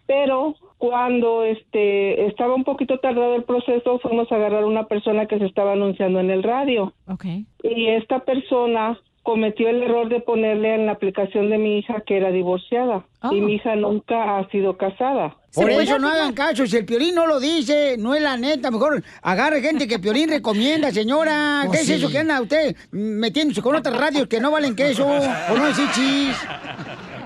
[0.08, 5.26] Pero cuando este estaba un poquito tardado el proceso, fuimos a agarrar a una persona
[5.26, 6.94] que se estaba anunciando en el radio.
[7.08, 7.24] Ok.
[7.64, 12.18] Y esta persona cometió el error de ponerle en la aplicación de mi hija que
[12.18, 13.06] era divorciada.
[13.32, 15.38] Y mi hija nunca ha sido casada.
[15.54, 18.72] Por eso no hagan caso, si el Piolín no lo dice, no es la neta,
[18.72, 21.64] mejor agarre gente que Piolín recomienda, señora.
[21.68, 21.94] Pues ¿Qué sí.
[21.94, 25.68] es eso que anda usted metiéndose con otras radios que no valen queso o no
[25.68, 26.36] decir chis?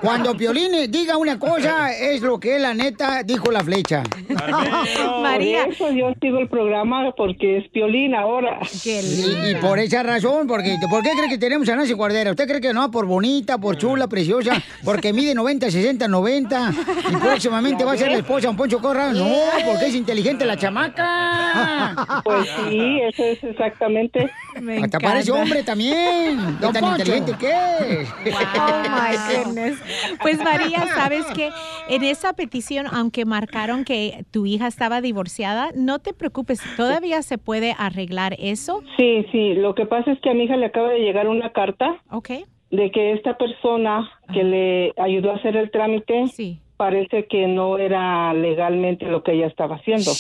[0.01, 4.03] Cuando Piolín diga una cosa, es lo que la neta dijo la flecha.
[5.21, 5.63] María.
[5.63, 8.59] Por eso yo sigo el programa porque es Piolín ahora.
[8.83, 12.31] Y, y por esa razón, porque ¿por qué cree que tenemos a Nancy Guardera?
[12.31, 12.91] ¿Usted cree que no?
[12.91, 16.73] Por bonita, por chula, preciosa, porque mide 90, 60, 90
[17.11, 19.11] y próximamente va a ser la esposa de un Poncho Corra?
[19.13, 19.35] No,
[19.65, 22.21] porque es inteligente la chamaca.
[22.23, 24.31] Pues sí, eso es exactamente.
[24.61, 26.57] Me Hasta parece hombre también.
[26.59, 28.09] ¿Qué tan inteligente que es?
[28.55, 29.77] Oh my goodness.
[30.21, 31.49] Pues María, sabes que
[31.89, 37.37] en esa petición, aunque marcaron que tu hija estaba divorciada, no te preocupes, todavía se
[37.37, 38.83] puede arreglar eso.
[38.97, 41.51] Sí, sí, lo que pasa es que a mi hija le acaba de llegar una
[41.51, 42.01] carta
[42.71, 46.25] de que esta persona que le ayudó a hacer el trámite
[46.77, 50.11] parece que no era legalmente lo que ella estaba haciendo.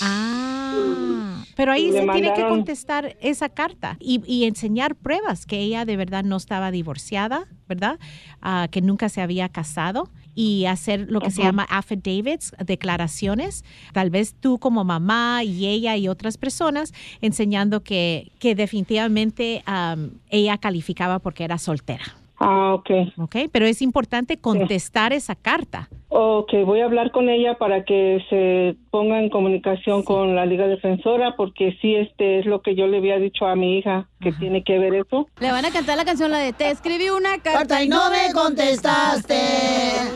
[0.00, 5.84] Ah, pero ahí se tiene que contestar esa carta y, y enseñar pruebas que ella
[5.84, 7.98] de verdad no estaba divorciada, ¿verdad?
[8.42, 14.10] Ah, que nunca se había casado y hacer lo que se llama affidavits, declaraciones, tal
[14.10, 20.58] vez tú como mamá y ella y otras personas enseñando que, que definitivamente am, ella
[20.58, 22.04] calificaba porque era soltera.
[22.40, 22.90] Ah, ok.
[23.16, 25.88] Ok, pero es importante contestar esa carta.
[26.16, 30.68] Ok, voy a hablar con ella para que se ponga en comunicación con la Liga
[30.68, 34.30] Defensora porque sí, este es lo que yo le había dicho a mi hija, que
[34.30, 35.26] tiene que ver eso.
[35.40, 38.10] Le van a cantar la canción, la de Te escribí una carta Carta y no
[38.10, 39.40] me contestaste.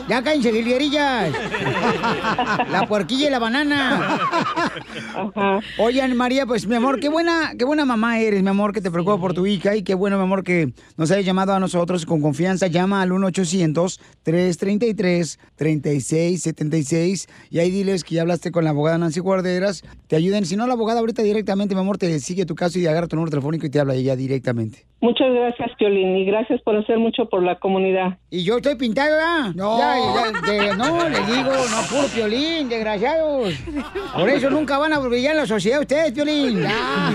[0.07, 1.33] Ya cállense, guilguerillas.
[2.71, 4.19] La puerquilla y la banana.
[5.77, 8.89] Oigan, María, pues mi amor, qué buena, qué buena mamá eres, mi amor, que te
[8.89, 12.05] preocupa por tu hija y qué bueno, mi amor, que nos hayas llamado a nosotros
[12.05, 12.67] con confianza.
[12.67, 13.11] Llama al
[15.97, 19.83] 1-800-333-3676 y ahí diles que ya hablaste con la abogada Nancy Guarderas.
[20.07, 20.45] Te ayuden.
[20.45, 23.15] Si no, la abogada ahorita directamente, mi amor, te sigue tu caso y agarra tu
[23.15, 24.85] número telefónico y te habla ella directamente.
[25.01, 28.17] Muchas gracias, Piolín, y gracias por hacer mucho por la comunidad.
[28.29, 29.55] Y yo estoy pintado, ¿verdad?
[29.55, 29.77] No.
[29.77, 33.53] Ya, ya, de- no, les digo, no, puro piolín, desgraciados.
[34.13, 36.63] Por eso nunca van a brillar en la sociedad ustedes, piolín.
[36.63, 37.13] Ya.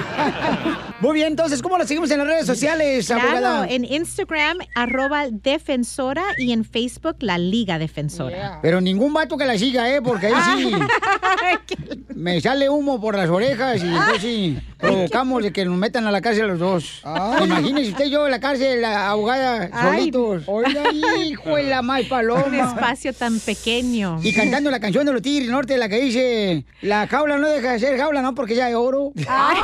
[1.00, 3.66] Muy bien, entonces, ¿cómo lo seguimos en las redes sociales, Claro, abogada?
[3.68, 8.60] en Instagram, arroba defensora y en Facebook, la Liga Defensora.
[8.64, 10.00] Pero ningún vato que la siga, ¿eh?
[10.00, 10.74] Porque ahí sí
[12.14, 16.10] me sale humo por las orejas y entonces sí provocamos de que nos metan a
[16.10, 17.02] la cárcel los dos.
[17.44, 19.98] Imagínese usted y yo en la cárcel, la abogada, Ay.
[19.98, 20.44] solitos.
[20.46, 20.82] Oiga,
[21.26, 22.44] hijo de la más paloma.
[22.46, 24.18] Un espacio tan pequeño.
[24.22, 27.72] Y cantando la canción de los Tigres Norte, la que dice, la jaula no deja
[27.72, 28.34] de ser jaula, ¿no?
[28.34, 29.12] Porque ya es oro.
[29.28, 29.58] Ay.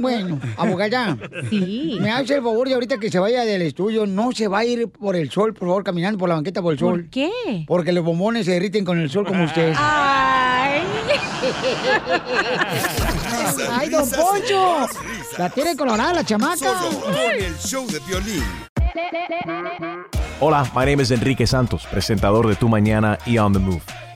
[0.00, 1.16] Bueno, abogada.
[1.50, 1.98] Sí.
[2.00, 4.64] Me hace el favor de ahorita que se vaya del estudio, no se va a
[4.64, 7.02] ir por el sol, por favor, caminando por la banqueta por el sol.
[7.02, 7.30] ¿Por qué?
[7.66, 9.74] Porque los bombones se derriten con el sol como usted.
[9.76, 10.80] Ay.
[13.70, 14.86] ¡Ay, don Poncho!
[15.38, 16.56] La tiene colorada la chamaca.
[16.56, 18.44] Solo con el show de violín.
[20.40, 23.82] Hola, my name is Enrique Santos, presentador de Tu Mañana y On the Move.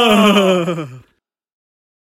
[0.00, 0.97] Oh.